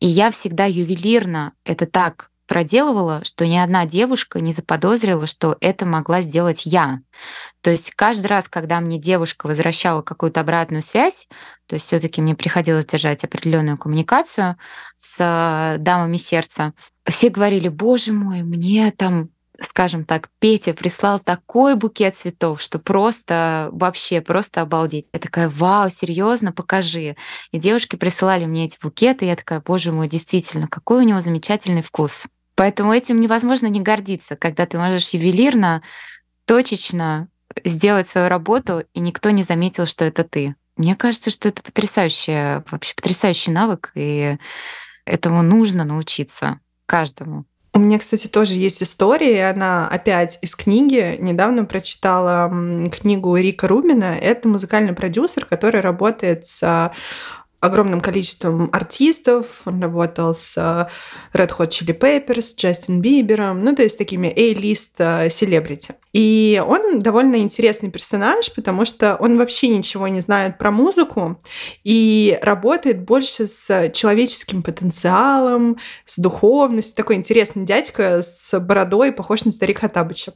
И 0.00 0.06
я 0.06 0.30
всегда 0.30 0.64
ювелирно 0.64 1.52
это 1.64 1.86
так 1.86 2.30
проделывала, 2.52 3.24
что 3.24 3.46
ни 3.46 3.56
одна 3.56 3.86
девушка 3.86 4.38
не 4.38 4.52
заподозрила, 4.52 5.26
что 5.26 5.56
это 5.62 5.86
могла 5.86 6.20
сделать 6.20 6.66
я. 6.66 7.00
То 7.62 7.70
есть 7.70 7.92
каждый 7.92 8.26
раз, 8.26 8.46
когда 8.46 8.78
мне 8.80 8.98
девушка 8.98 9.46
возвращала 9.46 10.02
какую-то 10.02 10.42
обратную 10.42 10.82
связь, 10.82 11.28
то 11.66 11.76
есть 11.76 11.86
все-таки 11.86 12.20
мне 12.20 12.34
приходилось 12.34 12.84
держать 12.84 13.24
определенную 13.24 13.78
коммуникацию 13.78 14.58
с 14.96 15.16
э, 15.18 15.78
дамами 15.78 16.18
сердца, 16.18 16.74
все 17.06 17.30
говорили, 17.30 17.68
боже 17.68 18.12
мой, 18.12 18.42
мне 18.42 18.90
там 18.90 19.30
скажем 19.58 20.04
так, 20.04 20.28
Петя 20.38 20.74
прислал 20.74 21.20
такой 21.20 21.76
букет 21.76 22.14
цветов, 22.14 22.60
что 22.60 22.78
просто 22.78 23.70
вообще 23.72 24.20
просто 24.20 24.60
обалдеть. 24.60 25.06
Я 25.12 25.20
такая, 25.20 25.48
вау, 25.48 25.88
серьезно, 25.88 26.52
покажи. 26.52 27.16
И 27.50 27.58
девушки 27.58 27.96
присылали 27.96 28.44
мне 28.44 28.66
эти 28.66 28.78
букеты, 28.82 29.24
и 29.24 29.28
я 29.28 29.36
такая, 29.36 29.60
боже 29.60 29.92
мой, 29.92 30.08
действительно, 30.08 30.68
какой 30.68 31.04
у 31.04 31.06
него 31.06 31.20
замечательный 31.20 31.82
вкус. 31.82 32.26
Поэтому 32.54 32.92
этим 32.92 33.20
невозможно 33.20 33.66
не 33.66 33.80
гордиться, 33.80 34.36
когда 34.36 34.66
ты 34.66 34.78
можешь 34.78 35.10
ювелирно, 35.10 35.82
точечно 36.44 37.28
сделать 37.64 38.08
свою 38.08 38.28
работу, 38.28 38.84
и 38.94 39.00
никто 39.00 39.30
не 39.30 39.42
заметил, 39.42 39.86
что 39.86 40.04
это 40.04 40.24
ты. 40.24 40.54
Мне 40.76 40.96
кажется, 40.96 41.30
что 41.30 41.48
это 41.48 41.62
потрясающий, 41.62 42.62
вообще 42.70 42.94
потрясающий 42.94 43.50
навык, 43.50 43.92
и 43.94 44.38
этому 45.04 45.42
нужно 45.42 45.84
научиться 45.84 46.60
каждому. 46.86 47.44
У 47.74 47.78
меня, 47.78 47.98
кстати, 47.98 48.26
тоже 48.26 48.52
есть 48.54 48.82
история, 48.82 49.48
она 49.48 49.88
опять 49.88 50.38
из 50.42 50.54
книги. 50.54 51.16
Недавно 51.18 51.64
прочитала 51.64 52.50
книгу 52.90 53.34
Рика 53.34 53.66
Рубина. 53.66 54.14
Это 54.20 54.46
музыкальный 54.46 54.92
продюсер, 54.92 55.46
который 55.46 55.80
работает 55.80 56.46
с 56.46 56.92
огромным 57.62 58.00
количеством 58.00 58.68
артистов. 58.72 59.62
Он 59.64 59.80
работал 59.80 60.34
с 60.34 60.56
э, 60.56 60.88
Red 61.32 61.56
Hot 61.56 61.68
Chili 61.68 61.96
Peppers, 61.96 62.56
Джастин 62.56 63.00
Бибером, 63.00 63.64
ну, 63.64 63.74
то 63.74 63.82
есть 63.82 63.96
такими 63.96 64.28
A-лист 64.28 64.94
э, 64.98 65.30
селебрити. 65.30 65.94
И 66.12 66.62
он 66.66 67.02
довольно 67.02 67.36
интересный 67.36 67.90
персонаж, 67.90 68.52
потому 68.54 68.84
что 68.84 69.16
он 69.16 69.38
вообще 69.38 69.68
ничего 69.68 70.08
не 70.08 70.20
знает 70.20 70.58
про 70.58 70.70
музыку 70.70 71.40
и 71.84 72.38
работает 72.42 73.02
больше 73.02 73.48
с 73.48 73.90
человеческим 73.94 74.62
потенциалом, 74.62 75.78
с 76.04 76.18
духовностью. 76.18 76.94
Такой 76.94 77.16
интересный 77.16 77.64
дядька 77.64 78.22
с 78.22 78.58
бородой, 78.60 79.12
похож 79.12 79.44
на 79.44 79.52
старика 79.52 79.82
Хатабыча. 79.82 80.34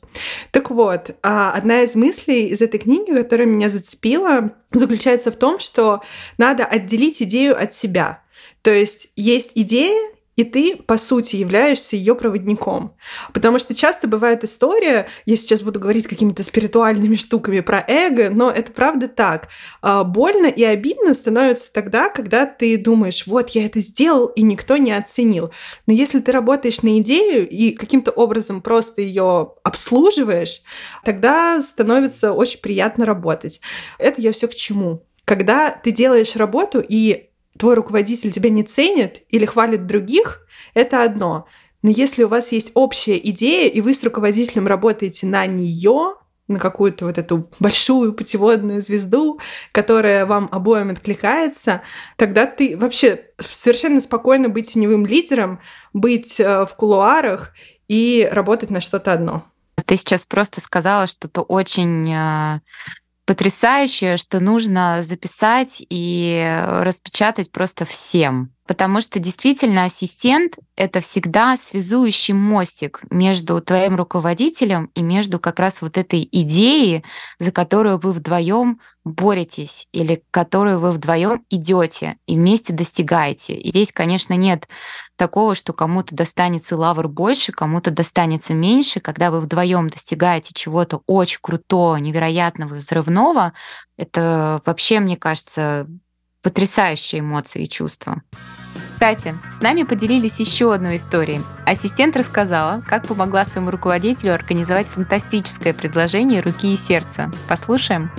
Так 0.50 0.70
вот, 0.70 1.10
а 1.22 1.52
одна 1.52 1.82
из 1.82 1.94
мыслей 1.94 2.48
из 2.48 2.60
этой 2.62 2.78
книги, 2.78 3.12
которая 3.12 3.46
меня 3.46 3.70
зацепила, 3.70 4.52
заключается 4.72 5.30
в 5.30 5.36
том, 5.36 5.60
что 5.60 6.02
надо 6.38 6.64
отделить 6.64 7.22
идею 7.22 7.60
от 7.60 7.74
себя. 7.74 8.22
То 8.62 8.72
есть 8.72 9.10
есть 9.14 9.52
идея, 9.54 10.15
и 10.36 10.44
ты, 10.44 10.76
по 10.76 10.98
сути, 10.98 11.36
являешься 11.36 11.96
ее 11.96 12.14
проводником. 12.14 12.94
Потому 13.32 13.58
что 13.58 13.74
часто 13.74 14.06
бывает 14.06 14.44
история, 14.44 15.08
я 15.24 15.36
сейчас 15.36 15.62
буду 15.62 15.80
говорить 15.80 16.06
какими-то 16.06 16.42
спиритуальными 16.42 17.16
штуками 17.16 17.60
про 17.60 17.82
эго, 17.88 18.28
но 18.30 18.50
это 18.50 18.70
правда 18.70 19.08
так. 19.08 19.48
А, 19.80 20.04
больно 20.04 20.46
и 20.46 20.62
обидно 20.62 21.14
становится 21.14 21.72
тогда, 21.72 22.10
когда 22.10 22.44
ты 22.44 22.76
думаешь, 22.76 23.26
вот 23.26 23.50
я 23.50 23.64
это 23.64 23.80
сделал, 23.80 24.26
и 24.26 24.42
никто 24.42 24.76
не 24.76 24.92
оценил. 24.92 25.52
Но 25.86 25.94
если 25.94 26.20
ты 26.20 26.32
работаешь 26.32 26.82
на 26.82 26.98
идею 26.98 27.48
и 27.48 27.72
каким-то 27.72 28.10
образом 28.10 28.60
просто 28.60 29.00
ее 29.00 29.54
обслуживаешь, 29.64 30.60
тогда 31.02 31.60
становится 31.62 32.32
очень 32.32 32.60
приятно 32.60 33.06
работать. 33.06 33.60
Это 33.98 34.20
я 34.20 34.32
все 34.32 34.48
к 34.48 34.54
чему? 34.54 35.02
Когда 35.24 35.70
ты 35.70 35.90
делаешь 35.90 36.36
работу 36.36 36.84
и 36.86 37.30
твой 37.58 37.74
руководитель 37.74 38.32
тебя 38.32 38.50
не 38.50 38.62
ценит 38.62 39.22
или 39.28 39.46
хвалит 39.46 39.86
других, 39.86 40.46
это 40.74 41.02
одно. 41.02 41.46
Но 41.82 41.90
если 41.90 42.24
у 42.24 42.28
вас 42.28 42.52
есть 42.52 42.70
общая 42.74 43.18
идея, 43.18 43.68
и 43.68 43.80
вы 43.80 43.94
с 43.94 44.02
руководителем 44.02 44.66
работаете 44.66 45.26
на 45.26 45.46
нее, 45.46 46.14
на 46.48 46.58
какую-то 46.58 47.06
вот 47.06 47.18
эту 47.18 47.48
большую 47.58 48.12
путеводную 48.12 48.80
звезду, 48.80 49.40
которая 49.72 50.26
вам 50.26 50.48
обоим 50.52 50.90
откликается, 50.90 51.82
тогда 52.16 52.46
ты 52.46 52.76
вообще 52.76 53.26
совершенно 53.38 54.00
спокойно 54.00 54.48
быть 54.48 54.72
теневым 54.72 55.06
лидером, 55.06 55.60
быть 55.92 56.38
э, 56.38 56.66
в 56.66 56.74
кулуарах 56.76 57.52
и 57.88 58.28
работать 58.30 58.70
на 58.70 58.80
что-то 58.80 59.12
одно. 59.12 59.44
Ты 59.84 59.96
сейчас 59.96 60.24
просто 60.26 60.60
сказала 60.60 61.06
что-то 61.06 61.42
очень 61.42 62.12
э, 62.12 62.60
потрясающее, 63.26 64.16
что 64.16 64.40
нужно 64.40 65.02
записать 65.02 65.84
и 65.90 66.62
распечатать 66.64 67.52
просто 67.52 67.84
всем. 67.84 68.55
Потому 68.66 69.00
что 69.00 69.20
действительно 69.20 69.84
ассистент— 69.84 70.58
это 70.76 71.00
всегда 71.00 71.56
связующий 71.56 72.34
мостик 72.34 73.00
между 73.10 73.60
твоим 73.60 73.94
руководителем 73.94 74.90
и 74.94 75.02
между 75.02 75.38
как 75.38 75.60
раз 75.60 75.82
вот 75.82 75.96
этой 75.96 76.28
идеей, 76.30 77.04
за 77.38 77.52
которую 77.52 77.98
вы 77.98 78.12
вдвоем 78.12 78.80
боретесь 79.04 79.86
или 79.92 80.24
которую 80.32 80.80
вы 80.80 80.90
вдвоем 80.90 81.44
идете 81.48 82.18
и 82.26 82.34
вместе 82.34 82.72
достигаете. 82.72 83.54
И 83.54 83.70
здесь, 83.70 83.92
конечно, 83.92 84.34
нет 84.34 84.68
такого, 85.14 85.54
что 85.54 85.72
кому-то 85.72 86.14
достанется 86.16 86.76
лавр 86.76 87.06
больше, 87.06 87.52
кому-то 87.52 87.92
достанется 87.92 88.52
меньше. 88.52 88.98
Когда 88.98 89.30
вы 89.30 89.40
вдвоем 89.40 89.88
достигаете 89.88 90.52
чего-то 90.54 91.02
очень 91.06 91.38
крутого, 91.40 91.96
невероятного, 91.96 92.74
взрывного, 92.74 93.52
это 93.96 94.60
вообще, 94.66 94.98
мне 94.98 95.16
кажется, 95.16 95.86
потрясающие 96.46 97.22
эмоции 97.22 97.64
и 97.64 97.68
чувства. 97.68 98.22
Кстати, 98.86 99.34
с 99.50 99.60
нами 99.62 99.82
поделились 99.82 100.38
еще 100.38 100.72
одной 100.72 100.94
историей. 100.94 101.40
Ассистент 101.66 102.16
рассказала, 102.16 102.84
как 102.86 103.08
помогла 103.08 103.44
своему 103.44 103.72
руководителю 103.72 104.32
организовать 104.32 104.86
фантастическое 104.86 105.74
предложение 105.74 106.40
руки 106.40 106.72
и 106.72 106.76
сердца. 106.76 107.32
Послушаем. 107.48 108.12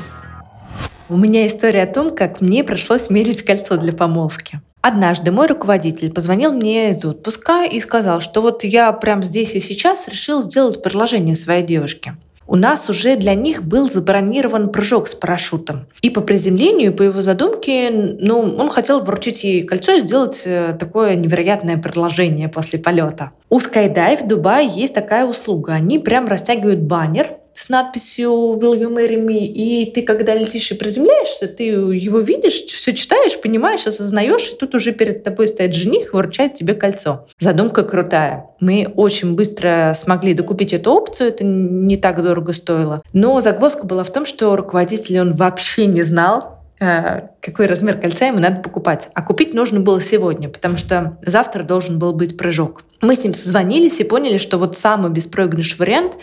У 1.08 1.16
меня 1.16 1.48
история 1.48 1.84
о 1.84 1.94
том, 1.94 2.14
как 2.14 2.42
мне 2.42 2.66
пришлось 2.66 3.10
мерить 3.10 3.44
кольцо 3.44 3.78
для 3.78 3.94
помолвки. 3.94 4.60
Однажды 4.82 5.32
мой 5.32 5.48
руководитель 5.48 6.12
позвонил 6.12 6.52
мне 6.52 6.90
из 6.90 7.06
отпуска 7.06 7.64
и 7.64 7.80
сказал, 7.80 8.20
что 8.20 8.42
вот 8.42 8.66
я 8.66 8.92
прямо 8.92 9.24
здесь 9.24 9.56
и 9.56 9.62
сейчас 9.62 10.10
решил 10.10 10.42
сделать 10.42 10.84
предложение 10.84 11.38
своей 11.38 11.66
девушке 11.66 12.18
у 12.48 12.56
нас 12.56 12.90
уже 12.90 13.18
для 13.18 13.36
них 13.36 13.64
был 13.64 13.90
забронирован 13.90 14.70
прыжок 14.70 15.08
с 15.08 15.14
парашютом. 15.14 15.86
И 16.02 16.10
по 16.10 16.22
приземлению, 16.22 16.94
по 16.94 17.04
его 17.04 17.22
задумке, 17.22 17.90
ну, 17.92 18.40
он 18.58 18.70
хотел 18.70 19.02
вручить 19.02 19.44
ей 19.44 19.64
кольцо 19.64 19.94
и 19.94 20.02
сделать 20.02 20.44
э, 20.46 20.76
такое 20.80 21.16
невероятное 21.16 21.78
предложение 21.78 22.48
после 22.48 22.80
полета. 22.80 23.32
У 23.50 23.60
Skydive 23.60 24.26
в 24.26 24.28
Дубае 24.28 24.68
есть 24.68 24.94
такая 24.94 25.26
услуга. 25.26 25.74
Они 25.74 26.00
прям 26.00 26.28
растягивают 26.28 26.82
баннер, 26.82 27.38
с 27.58 27.70
надписью 27.70 28.30
«Will 28.30 28.80
you 28.80 28.94
marry 28.94 29.20
me?» 29.20 29.40
И 29.40 29.90
ты, 29.92 30.04
когда 30.04 30.36
летишь 30.36 30.70
и 30.72 30.76
приземляешься, 30.76 31.48
ты 31.48 31.64
его 31.64 32.20
видишь, 32.20 32.66
все 32.66 32.94
читаешь, 32.94 33.42
понимаешь, 33.42 33.88
осознаешь, 33.88 34.52
и 34.52 34.56
тут 34.56 34.76
уже 34.76 34.92
перед 34.92 35.24
тобой 35.24 35.48
стоит 35.48 35.74
жених 35.74 36.14
и 36.14 36.16
вручает 36.16 36.54
тебе 36.54 36.76
кольцо. 36.76 37.26
Задумка 37.40 37.84
крутая. 37.84 38.46
Мы 38.60 38.92
очень 38.96 39.36
быстро 39.36 39.94
смогли 39.98 40.36
докупить 40.36 40.72
эту 40.72 40.92
опцию, 40.92 41.30
это 41.30 41.44
не 41.44 41.98
так 41.98 42.22
дорого 42.22 42.54
стоило. 42.54 43.02
Но 43.14 43.42
загвоздка 43.42 43.88
была 43.88 44.04
в 44.04 44.14
том, 44.14 44.26
что 44.26 44.56
руководитель, 44.56 45.20
он 45.20 45.34
вообще 45.34 45.88
не 45.88 46.04
знал, 46.04 46.57
какой 46.80 47.66
размер 47.66 48.00
кольца 48.00 48.28
ему 48.28 48.40
надо 48.40 48.62
покупать. 48.62 49.10
А 49.14 49.24
купить 49.24 49.54
нужно 49.54 49.80
было 49.80 50.00
сегодня, 50.00 50.48
потому 50.48 50.78
что 50.78 51.18
завтра 51.26 51.64
должен 51.64 51.98
был 51.98 52.14
быть 52.14 52.38
прыжок. 52.38 52.84
Мы 53.02 53.16
с 53.16 53.24
ним 53.24 53.34
созвонились 53.34 54.00
и 54.00 54.04
поняли, 54.04 54.38
что 54.38 54.58
вот 54.58 54.78
самый 54.78 55.10
беспроигрышный 55.12 55.80
вариант 55.80 56.18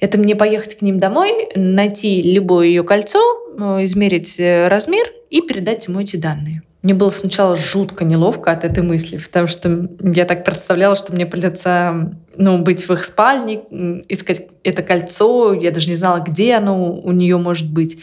это 0.00 0.18
мне 0.18 0.34
поехать 0.36 0.78
к 0.78 0.82
ним 0.82 1.00
домой, 1.00 1.48
найти 1.54 2.20
любое 2.22 2.66
ее 2.66 2.82
кольцо, 2.82 3.20
э, 3.58 3.84
измерить 3.84 4.38
э, 4.38 4.68
размер 4.68 5.06
и 5.30 5.40
передать 5.40 5.88
ему 5.88 6.00
эти 6.00 6.16
данные. 6.16 6.62
Мне 6.82 6.94
было 6.94 7.10
сначала 7.10 7.56
жутко 7.56 8.04
неловко 8.04 8.52
от 8.52 8.64
этой 8.64 8.82
мысли, 8.82 9.18
потому 9.18 9.48
что 9.48 9.88
я 10.00 10.24
так 10.24 10.44
представляла, 10.44 10.94
что 10.94 11.12
мне 11.12 11.26
придется 11.26 12.12
ну, 12.38 12.58
быть 12.58 12.88
в 12.88 12.92
их 12.92 13.04
спальне, 13.04 13.62
искать 14.08 14.48
это 14.66 14.82
кольцо. 14.82 15.52
Я 15.54 15.70
даже 15.70 15.88
не 15.88 15.94
знала, 15.94 16.18
где 16.20 16.54
оно 16.54 16.92
у 16.92 17.12
нее 17.12 17.36
может 17.38 17.70
быть. 17.70 17.98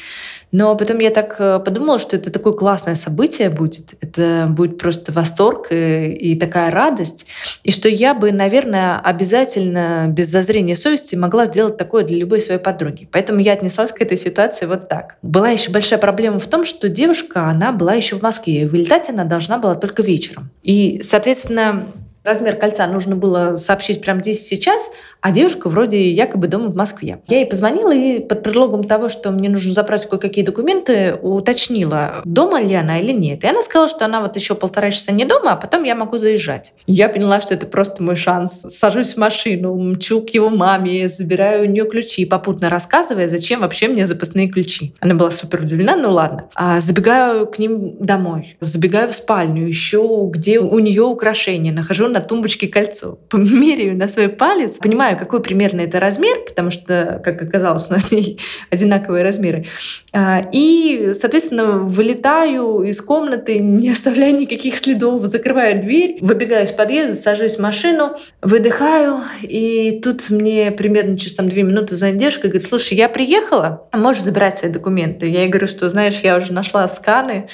Но 0.54 0.76
потом 0.76 1.00
я 1.00 1.10
так 1.10 1.36
э, 1.40 1.60
подумала, 1.60 1.98
что 1.98 2.16
это 2.16 2.30
такое 2.30 2.54
классное 2.54 2.94
событие 2.94 3.50
будет. 3.50 3.96
Это 4.02 4.48
будет 4.48 4.78
просто 4.78 5.12
восторг 5.12 5.72
и, 5.72 6.12
и 6.14 6.36
такая 6.40 6.70
радость. 6.70 7.26
И 7.64 7.72
что 7.72 7.90
я 7.90 8.14
бы, 8.14 8.32
наверное, 8.32 9.00
обязательно 9.00 10.06
без 10.08 10.28
зазрения 10.28 10.76
совести 10.76 11.16
могла 11.16 11.48
сделать 11.48 11.78
такое 11.78 12.04
для 12.04 12.18
любой 12.18 12.40
своей 12.40 12.62
подруги. 12.62 13.10
Поэтому 13.12 13.40
я 13.40 13.54
отнеслась 13.54 13.92
к 13.92 14.02
этой 14.02 14.16
ситуации 14.16 14.68
вот 14.68 14.88
так. 14.88 15.16
Была 15.24 15.50
еще 15.50 15.72
большая 15.72 16.00
проблема 16.00 16.40
в 16.40 16.46
том, 16.46 16.66
что 16.66 16.88
девушка, 16.88 17.50
она 17.50 17.72
была 17.72 17.96
еще 17.96 18.16
в 18.16 18.22
Москве. 18.22 18.68
Вылетать 18.68 19.10
она 19.10 19.24
должна 19.24 19.58
была 19.58 19.74
только 19.74 20.04
вечером. 20.04 20.52
И, 20.62 21.02
соответственно, 21.04 21.88
размер 22.24 22.56
кольца 22.56 22.88
нужно 22.88 23.16
было 23.16 23.56
сообщить 23.56 24.02
прямо 24.02 24.22
здесь 24.22 24.46
сейчас, 24.46 24.90
а 25.22 25.32
девушка 25.32 25.70
вроде 25.70 26.10
якобы 26.10 26.48
дома 26.48 26.68
в 26.68 26.76
Москве. 26.76 27.20
Я 27.28 27.38
ей 27.38 27.46
позвонила 27.46 27.94
и 27.94 28.20
под 28.20 28.44
предлогом 28.44 28.84
того, 28.84 29.10
что 29.10 29.32
мне 29.32 29.50
нужно 29.50 29.74
забрать 29.74 30.08
кое-какие 30.08 30.44
документы, 30.44 31.16
уточнила, 31.22 32.22
дома 32.26 32.62
ли 32.62 32.74
она 32.74 33.00
или 33.00 33.14
нет. 33.14 33.44
И 33.44 33.48
она 33.48 33.64
сказала, 33.64 33.88
что 33.88 34.06
она 34.06 34.22
вот 34.22 34.36
еще 34.36 34.56
полтора 34.56 34.92
часа 34.92 35.12
не 35.12 35.26
дома, 35.26 35.54
а 35.54 35.56
потом 35.56 35.84
я 35.84 35.96
могу 35.96 36.18
заезжать. 36.18 36.74
Я 36.88 37.08
поняла, 37.10 37.40
что 37.40 37.54
это 37.54 37.66
просто 37.68 38.04
мой 38.04 38.16
шанс. 38.16 38.66
Сажусь 38.68 39.14
в 39.14 39.18
машину, 39.18 39.76
мчу 39.76 40.22
к 40.22 40.30
его 40.32 40.50
маме, 40.50 41.08
забираю 41.08 41.64
у 41.64 41.66
нее 41.72 41.86
ключи, 41.86 42.26
попутно 42.26 42.70
рассказывая, 42.70 43.28
зачем 43.28 43.62
вообще 43.62 43.88
мне 43.88 44.06
запасные 44.06 44.50
ключи. 44.50 44.94
Она 45.00 45.16
была 45.16 45.32
супер 45.32 45.62
удивлена, 45.62 45.96
ну 45.96 46.12
ладно. 46.12 46.50
А 46.54 46.82
забегаю 46.82 47.48
к 47.48 47.60
ним 47.60 47.96
домой, 48.00 48.58
забегаю 48.60 49.10
в 49.10 49.16
спальню, 49.16 49.70
ищу, 49.70 50.28
где 50.28 50.60
у 50.60 50.80
нее 50.80 51.04
украшения, 51.04 51.72
нахожу 51.72 52.08
на 52.14 52.22
тумбочке 52.22 52.68
кольцо, 52.68 53.20
померяю 53.30 53.98
на 53.98 54.08
свой 54.08 54.30
палец, 54.30 54.78
понимаю, 54.78 55.18
какой 55.18 55.42
примерно 55.42 55.82
это 55.82 56.00
размер, 56.00 56.38
потому 56.48 56.72
что, 56.72 57.22
как 57.24 57.42
оказалось, 57.42 57.88
у 57.90 57.94
нас 57.94 58.12
не 58.12 58.38
одинаковые 58.70 59.24
размеры. 59.24 59.66
А, 60.14 60.48
и, 60.52 61.12
соответственно, 61.14 61.80
вылетаю 61.80 62.84
из 62.84 63.02
комнаты, 63.02 63.60
не 63.60 63.90
оставляя 63.90 64.32
никаких 64.32 64.76
следов, 64.76 65.22
закрываю 65.22 65.82
дверь, 65.82 66.18
выбегаю 66.22 66.66
из 66.66 66.72
подъезда, 66.72 67.16
сажусь 67.16 67.56
в 67.56 67.62
машину, 67.62 68.16
выдыхаю, 68.42 69.22
и 69.42 70.00
тут 70.04 70.30
мне 70.30 70.72
примерно 70.72 71.18
через 71.18 71.36
там, 71.36 71.50
две 71.50 71.64
минуты 71.64 71.96
за 71.96 72.12
девушка 72.12 72.48
говорит, 72.48 72.64
слушай, 72.64 72.96
я 72.96 73.10
приехала, 73.10 73.88
можешь 73.92 74.24
забирать 74.24 74.60
свои 74.60 74.72
документы? 74.72 75.28
Я 75.28 75.42
ей 75.42 75.50
говорю, 75.50 75.68
что, 75.68 75.90
знаешь, 75.90 76.20
я 76.22 76.38
уже 76.38 76.54
нашла 76.54 76.88
сканы, 76.88 77.48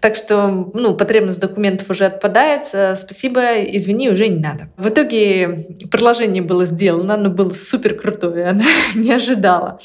так 0.00 0.16
что, 0.16 0.70
ну, 0.74 0.94
потребность 0.94 1.40
документов 1.40 1.90
уже 1.90 2.06
отпадает. 2.06 2.68
Э, 2.72 2.96
спасибо, 2.96 3.62
извини, 3.62 4.10
уже 4.10 4.28
не 4.28 4.40
надо. 4.40 4.68
В 4.76 4.88
итоге 4.88 5.66
предложение 5.90 6.42
было 6.42 6.64
сделано, 6.64 7.14
оно 7.14 7.30
было 7.30 7.50
супер 7.50 7.94
крутое, 7.94 8.48
она 8.48 8.64
не 8.94 9.12
ожидала. 9.12 9.80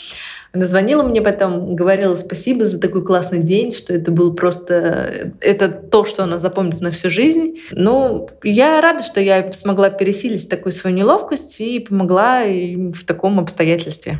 Она 0.54 0.67
звонила 0.67 1.04
мне 1.04 1.21
потом, 1.21 1.75
говорила 1.75 2.15
спасибо 2.15 2.65
за 2.65 2.80
такой 2.80 3.04
классный 3.04 3.39
день, 3.43 3.73
что 3.73 3.93
это 3.93 4.10
был 4.12 4.34
просто... 4.34 5.34
Это 5.41 5.67
то, 5.67 6.06
что 6.06 6.23
она 6.23 6.39
запомнит 6.39 6.80
на 6.80 6.91
всю 6.91 7.10
жизнь. 7.10 7.60
Ну, 7.71 8.30
я 8.41 8.80
рада, 8.80 9.04
что 9.04 9.19
я 9.19 9.51
смогла 9.51 9.89
пересилить 9.89 10.49
такую 10.49 10.71
свою 10.71 10.95
неловкость 10.95 11.60
и 11.60 11.80
помогла 11.80 12.43
им 12.43 12.93
в 12.93 13.04
таком 13.04 13.38
обстоятельстве. 13.39 14.13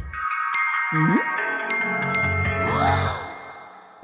Mm-hmm. 0.94 1.45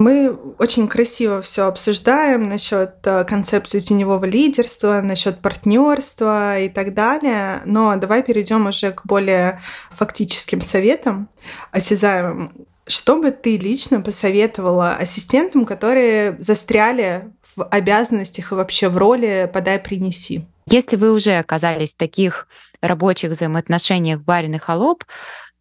Мы 0.02 0.36
очень 0.58 0.88
красиво 0.88 1.40
все 1.42 1.68
обсуждаем 1.68 2.48
насчет 2.48 2.96
э, 3.04 3.22
концепции 3.22 3.78
теневого 3.78 4.24
лидерства, 4.24 5.00
насчет 5.00 5.38
партнерства 5.38 6.58
и 6.58 6.68
так 6.68 6.92
далее. 6.92 7.62
Но 7.66 7.94
давай 7.94 8.24
перейдем 8.24 8.66
уже 8.66 8.90
к 8.90 9.06
более 9.06 9.62
фактическим 9.92 10.60
советам, 10.60 11.28
осязаемым. 11.70 12.66
Что 12.84 13.14
бы 13.20 13.30
ты 13.30 13.56
лично 13.56 14.00
посоветовала 14.00 14.96
ассистентам, 14.96 15.64
которые 15.64 16.36
застряли 16.40 17.30
в 17.54 17.62
обязанностях 17.62 18.50
и 18.50 18.56
вообще 18.56 18.88
в 18.88 18.96
роли 18.96 19.48
«подай, 19.54 19.78
принеси»? 19.78 20.44
Если 20.66 20.96
вы 20.96 21.12
уже 21.12 21.38
оказались 21.38 21.94
в 21.94 21.98
таких 21.98 22.48
рабочих 22.80 23.30
взаимоотношениях 23.30 24.22
барин 24.22 24.56
и 24.56 24.58
холоп, 24.58 25.04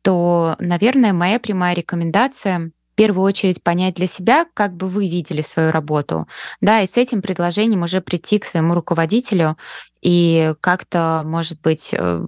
то, 0.02 0.56
наверное, 0.58 1.14
моя 1.14 1.40
прямая 1.40 1.76
рекомендация 1.76 2.72
в 2.92 2.96
первую 2.96 3.24
очередь 3.24 3.64
понять 3.64 3.96
для 3.96 4.08
себя, 4.08 4.46
как 4.54 4.76
бы 4.76 4.88
вы 4.88 5.08
видели 5.08 5.42
свою 5.42 5.72
работу, 5.72 6.28
да, 6.60 6.82
и 6.82 6.88
с 6.88 6.98
этим 6.98 7.22
предложением 7.22 7.84
уже 7.84 8.02
прийти 8.02 8.40
к 8.40 8.46
своему 8.46 8.74
руководителю 8.74 9.58
и 10.02 10.54
как-то, 10.62 11.22
может 11.26 11.62
быть, 11.62 11.94
э, 11.94 12.26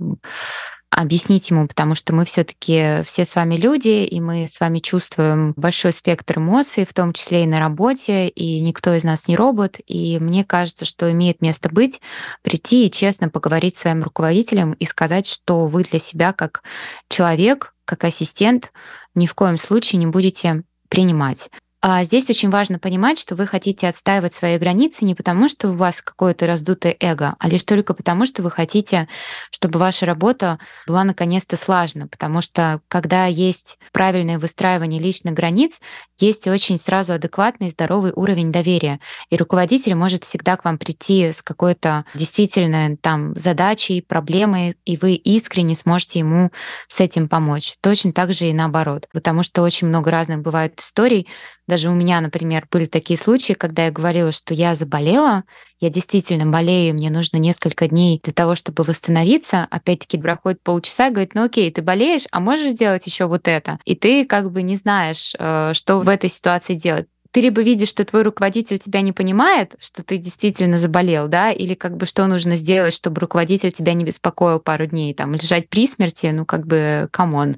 объяснить 0.96 1.50
ему, 1.50 1.68
потому 1.68 1.96
что 1.96 2.14
мы 2.14 2.26
все-таки 2.26 3.02
все 3.04 3.26
с 3.26 3.36
вами 3.36 3.56
люди, 3.56 4.06
и 4.06 4.22
мы 4.22 4.48
с 4.48 4.60
вами 4.60 4.80
чувствуем 4.80 5.54
большой 5.56 5.92
спектр 5.92 6.38
эмоций, 6.38 6.86
в 6.86 6.94
том 6.94 7.14
числе 7.14 7.44
и 7.44 7.48
на 7.48 7.60
работе, 7.60 8.28
и 8.28 8.60
никто 8.62 8.94
из 8.94 9.04
нас 9.04 9.28
не 9.28 9.36
робот. 9.36 9.78
И 9.88 10.20
мне 10.20 10.44
кажется, 10.44 10.86
что 10.86 11.12
имеет 11.12 11.42
место 11.42 11.70
быть, 11.70 12.02
прийти 12.42 12.86
и 12.86 12.92
честно 12.92 13.30
поговорить 13.30 13.76
с 13.76 13.82
своим 13.82 14.04
руководителем 14.04 14.74
и 14.74 14.86
сказать, 14.86 15.28
что 15.28 15.66
вы 15.66 15.84
для 15.84 16.00
себя 16.00 16.32
как 16.32 16.64
человек, 17.10 17.73
как 17.86 18.04
ассистент 18.04 18.72
ни 19.16 19.26
в 19.26 19.36
коем 19.36 19.58
случае 19.58 20.00
не 20.00 20.08
будете 20.08 20.64
принимать. 20.90 21.50
А 21.86 22.06
здесь 22.06 22.30
очень 22.30 22.50
важно 22.50 22.80
понимать, 22.80 23.20
что 23.20 23.36
вы 23.36 23.46
хотите 23.46 23.90
отстаивать 23.90 24.34
свои 24.34 24.58
границы 24.58 25.04
не 25.04 25.16
потому, 25.16 25.50
что 25.50 25.68
у 25.68 25.76
вас 25.76 26.02
какое-то 26.02 26.48
раздутое 26.48 26.96
эго, 26.98 27.36
а 27.38 27.50
лишь 27.50 27.66
только 27.66 27.94
потому, 27.94 28.26
что 28.26 28.42
вы 28.42 28.52
хотите, 28.52 29.10
чтобы 29.52 29.80
ваша 29.80 30.06
работа 30.06 30.60
была 30.88 31.04
наконец-то 31.04 31.58
слажена. 31.58 32.08
Потому 32.08 32.40
что 32.40 32.80
когда 32.88 33.26
есть 33.26 33.80
правильное 33.92 34.40
выстраивание 34.40 35.02
личных 35.02 35.34
границ, 35.34 35.82
есть 36.20 36.48
очень 36.48 36.78
сразу 36.78 37.12
адекватный 37.12 37.70
здоровый 37.70 38.14
уровень 38.16 38.54
доверия. 38.54 39.02
И 39.30 39.36
руководитель 39.36 39.96
может 39.96 40.24
всегда 40.24 40.56
к 40.56 40.64
вам 40.64 40.78
прийти 40.78 41.34
с 41.34 41.42
какой-то 41.42 42.06
действительно 42.14 42.96
там 42.96 43.38
задачей, 43.38 44.00
проблемой, 44.00 44.78
и 44.86 44.96
вы 44.96 45.16
искренне 45.16 45.76
сможете 45.76 46.20
ему 46.20 46.50
с 46.88 47.02
этим 47.02 47.28
помочь. 47.28 47.76
Точно 47.82 48.14
так 48.14 48.32
же 48.32 48.46
и 48.46 48.54
наоборот. 48.54 49.10
Потому 49.12 49.44
что 49.44 49.64
очень 49.64 49.88
много 49.88 50.12
разных 50.12 50.40
бывает 50.40 50.80
историй, 50.80 51.28
даже 51.74 51.90
у 51.90 51.96
меня, 51.96 52.22
например, 52.22 52.68
были 52.70 52.86
такие 52.86 53.18
случаи, 53.18 53.54
когда 53.54 53.86
я 53.86 53.92
говорила, 53.92 54.32
что 54.32 54.54
я 54.54 54.76
заболела, 54.76 55.44
я 55.80 55.90
действительно 55.90 56.46
болею, 56.46 56.94
мне 56.94 57.10
нужно 57.10 57.38
несколько 57.38 57.88
дней 57.88 58.22
для 58.24 58.32
того, 58.32 58.54
чтобы 58.54 58.84
восстановиться. 58.84 59.68
Опять-таки 59.72 60.20
проходит 60.20 60.62
полчаса, 60.62 61.10
говорит, 61.10 61.34
ну 61.34 61.46
окей, 61.46 61.72
ты 61.72 61.82
болеешь, 61.82 62.26
а 62.30 62.42
можешь 62.42 62.74
сделать 62.74 63.08
еще 63.08 63.26
вот 63.26 63.48
это? 63.48 63.80
И 63.86 63.96
ты 63.96 64.24
как 64.26 64.52
бы 64.52 64.62
не 64.62 64.76
знаешь, 64.76 65.34
э, 65.40 65.72
что 65.74 65.98
в 65.98 66.10
этой 66.10 66.30
ситуации 66.30 66.76
делать 66.76 67.08
ты 67.32 67.42
либо 67.42 67.64
видишь, 67.64 67.90
что 67.90 68.06
твой 68.06 68.22
руководитель 68.22 68.78
тебя 68.78 69.02
не 69.02 69.12
понимает, 69.12 69.74
что 69.80 70.04
ты 70.04 70.20
действительно 70.20 70.78
заболел, 70.78 71.28
да, 71.28 71.50
или 71.52 71.74
как 71.74 71.98
бы 71.98 72.06
что 72.06 72.28
нужно 72.28 72.56
сделать, 72.56 72.94
чтобы 72.94 73.22
руководитель 73.22 73.72
тебя 73.72 73.96
не 73.96 74.06
беспокоил 74.06 74.60
пару 74.60 74.86
дней, 74.86 75.16
там, 75.16 75.34
лежать 75.34 75.68
при 75.68 75.88
смерти, 75.88 76.28
ну, 76.28 76.46
как 76.46 76.68
бы, 76.68 77.10
come 77.12 77.41
on 77.41 77.56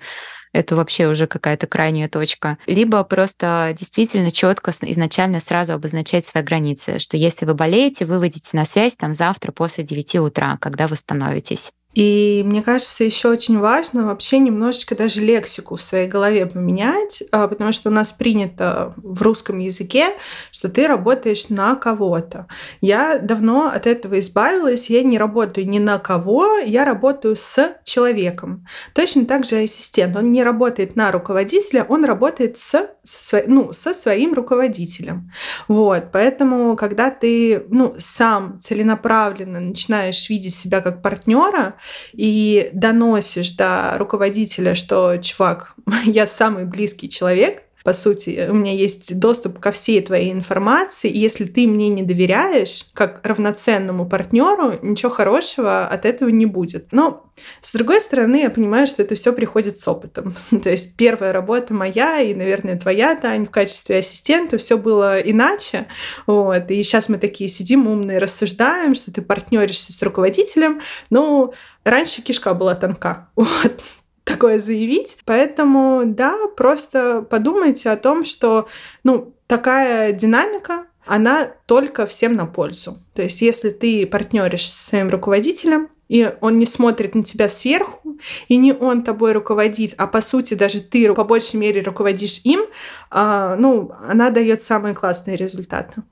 это 0.56 0.78
вообще 0.78 1.08
уже 1.08 1.28
какая-то 1.28 1.68
крайняя 1.68 2.08
точка. 2.08 2.58
Либо 2.66 3.04
просто 3.04 3.76
действительно 3.78 4.32
четко 4.32 4.72
изначально 4.72 5.42
сразу 5.42 5.74
обозначать 5.74 6.26
свои 6.26 6.44
границы, 6.44 6.98
что 6.98 7.18
если 7.18 7.46
вы 7.46 7.56
болеете, 7.56 8.06
вы 8.06 8.20
выйдете 8.20 8.56
на 8.56 8.64
связь 8.64 8.96
там 8.96 9.14
завтра 9.14 9.52
после 9.52 9.84
9 9.84 10.16
утра, 10.16 10.58
когда 10.62 10.88
восстановитесь. 10.88 11.74
И 11.96 12.44
мне 12.46 12.62
кажется, 12.62 13.06
еще 13.06 13.30
очень 13.30 13.58
важно 13.58 14.06
вообще 14.06 14.38
немножечко 14.40 14.96
даже 14.96 15.22
лексику 15.22 15.78
в 15.78 15.82
своей 15.82 16.08
голове 16.08 16.46
поменять, 16.46 17.24
а, 17.32 17.48
потому 17.48 17.72
что 17.72 17.90
у 17.90 17.94
нас 17.94 18.12
принято 18.12 18.94
в 18.98 19.22
русском 19.22 19.60
языке, 19.60 20.10
что 20.52 20.68
ты 20.68 20.88
работаешь 20.88 21.48
на 21.48 21.76
кого-то. 21.76 22.48
Я 22.82 23.18
давно 23.18 23.68
от 23.68 23.88
этого 23.88 24.20
избавилась, 24.20 24.90
я 24.90 25.04
не 25.04 25.18
работаю 25.18 25.68
ни 25.70 25.80
на 25.80 25.98
кого, 25.98 26.58
я 26.58 26.84
работаю 26.84 27.38
с 27.38 27.78
человеком. 27.86 28.68
Точно 28.94 29.26
так 29.26 29.46
же 29.46 29.56
ассистент, 29.56 30.18
он 30.18 30.34
не 30.34 30.44
работает 30.44 30.98
на 30.98 31.14
руководителя, 31.14 31.86
он 31.88 32.04
работает 32.04 32.58
с, 32.58 32.90
со, 33.04 33.44
ну, 33.48 33.72
со 33.72 33.94
своим 33.94 34.34
руководителем. 34.34 35.32
Вот, 35.70 36.12
поэтому, 36.12 36.76
когда 36.76 37.10
ты 37.10 37.64
ну, 37.70 37.96
сам 38.00 38.60
целенаправленно 38.60 39.62
начинаешь 39.62 40.30
видеть 40.30 40.56
себя 40.56 40.82
как 40.82 41.02
партнера, 41.02 41.76
и 42.14 42.70
доносишь 42.74 43.52
до 43.52 43.96
руководителя, 43.98 44.76
что, 44.76 45.18
чувак, 45.18 45.76
я 46.06 46.28
самый 46.28 46.66
близкий 46.66 47.10
человек, 47.10 47.64
по 47.86 47.94
сути, 47.94 48.48
у 48.50 48.56
меня 48.56 48.74
есть 48.74 49.20
доступ 49.20 49.60
ко 49.60 49.72
всей 49.72 50.02
твоей 50.02 50.32
информации, 50.32 51.08
и 51.08 51.20
если 51.20 51.46
ты 51.46 51.68
мне 51.68 51.88
не 51.90 52.02
доверяешь, 52.02 52.88
как 52.96 53.24
равноценному 53.24 54.10
партнеру, 54.10 54.80
ничего 54.82 55.12
хорошего 55.12 55.86
от 55.86 56.04
этого 56.08 56.30
не 56.30 56.48
будет. 56.48 56.88
Но, 56.92 57.28
с 57.62 57.74
другой 57.74 58.02
стороны, 58.02 58.38
я 58.38 58.50
понимаю, 58.50 58.88
что 58.88 59.04
это 59.04 59.14
все 59.14 59.32
приходит 59.34 59.78
с 59.78 59.88
опытом. 59.88 60.36
То 60.64 60.72
есть 60.72 60.96
первая 60.98 61.32
работа 61.32 61.76
моя 61.76 62.22
и, 62.22 62.34
наверное, 62.34 62.80
твоя, 62.80 63.16
Тань, 63.16 63.46
в 63.46 63.52
качестве 63.52 64.00
ассистента, 64.00 64.58
все 64.58 64.80
было 64.80 65.20
иначе. 65.20 65.86
Вот. 66.26 66.72
И 66.72 66.82
сейчас 66.82 67.08
мы 67.08 67.20
такие 67.20 67.52
сидим 67.52 67.86
умные, 67.86 68.18
рассуждаем, 68.18 68.96
что 68.96 69.14
ты 69.14 69.22
партнеришься 69.22 69.94
с 69.94 70.02
руководителем. 70.02 70.82
Ну, 71.12 71.54
раньше 71.84 72.24
кишка 72.24 72.56
была 72.56 72.74
тонка. 72.74 73.30
Вот 73.36 73.84
такое 74.26 74.60
заявить. 74.60 75.18
Поэтому, 75.24 76.02
да, 76.06 76.36
просто 76.58 77.22
подумайте 77.22 77.90
о 77.90 77.96
том, 77.96 78.26
что, 78.26 78.68
ну, 79.04 79.34
такая 79.48 80.12
динамика, 80.12 80.88
она 81.06 81.52
только 81.68 82.06
всем 82.06 82.34
на 82.34 82.46
пользу. 82.46 82.98
То 83.14 83.22
есть, 83.22 83.42
если 83.42 83.70
ты 83.70 84.06
партнеришь 84.06 84.70
со 84.70 84.90
своим 84.90 85.10
руководителем, 85.10 85.90
и 86.08 86.32
он 86.42 86.60
не 86.60 86.66
смотрит 86.66 87.16
на 87.16 87.24
тебя 87.24 87.50
сверху, 87.50 88.18
и 88.48 88.58
не 88.58 88.74
он 88.74 89.04
тобой 89.04 89.32
руководит, 89.32 89.94
а 89.98 90.08
по 90.08 90.22
сути 90.22 90.54
даже 90.54 90.80
ты 90.82 91.12
по 91.14 91.24
большей 91.24 91.58
мере 91.58 91.82
руководишь 91.82 92.42
им, 92.44 92.62
а, 93.10 93.56
ну, 93.56 93.92
она 94.08 94.30
дает 94.30 94.62
самые 94.62 94.94
классные 94.94 95.36
результаты. 95.36 96.04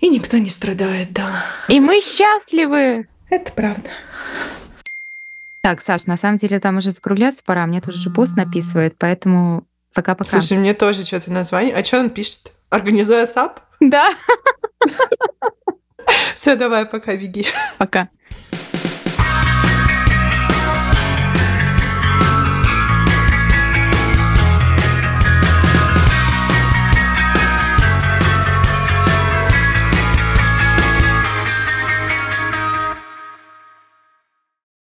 И 0.00 0.08
никто 0.08 0.38
не 0.38 0.50
страдает, 0.50 1.12
да. 1.12 1.44
И 1.68 1.80
мы 1.80 2.00
счастливы. 2.00 3.08
Это 3.30 3.52
правда. 3.52 3.90
Так, 5.62 5.80
Саш, 5.80 6.06
на 6.06 6.16
самом 6.16 6.38
деле 6.38 6.58
там 6.58 6.78
уже 6.78 6.90
закругляться 6.90 7.42
пора, 7.44 7.66
мне 7.66 7.80
тоже 7.80 7.98
же 7.98 8.10
босс 8.10 8.36
написывает, 8.36 8.96
поэтому 8.98 9.64
пока-пока. 9.94 10.28
Слушай, 10.30 10.58
мне 10.58 10.74
тоже 10.74 11.04
что-то 11.04 11.30
названивает. 11.30 11.72
А 11.76 11.84
что 11.84 12.00
он 12.00 12.10
пишет? 12.10 12.50
Организуй 12.68 13.26
ASAP? 13.26 13.60
Да. 13.78 14.12
Все, 16.34 16.56
давай, 16.56 16.84
пока, 16.84 17.14
беги. 17.14 17.46
Пока. 17.78 18.08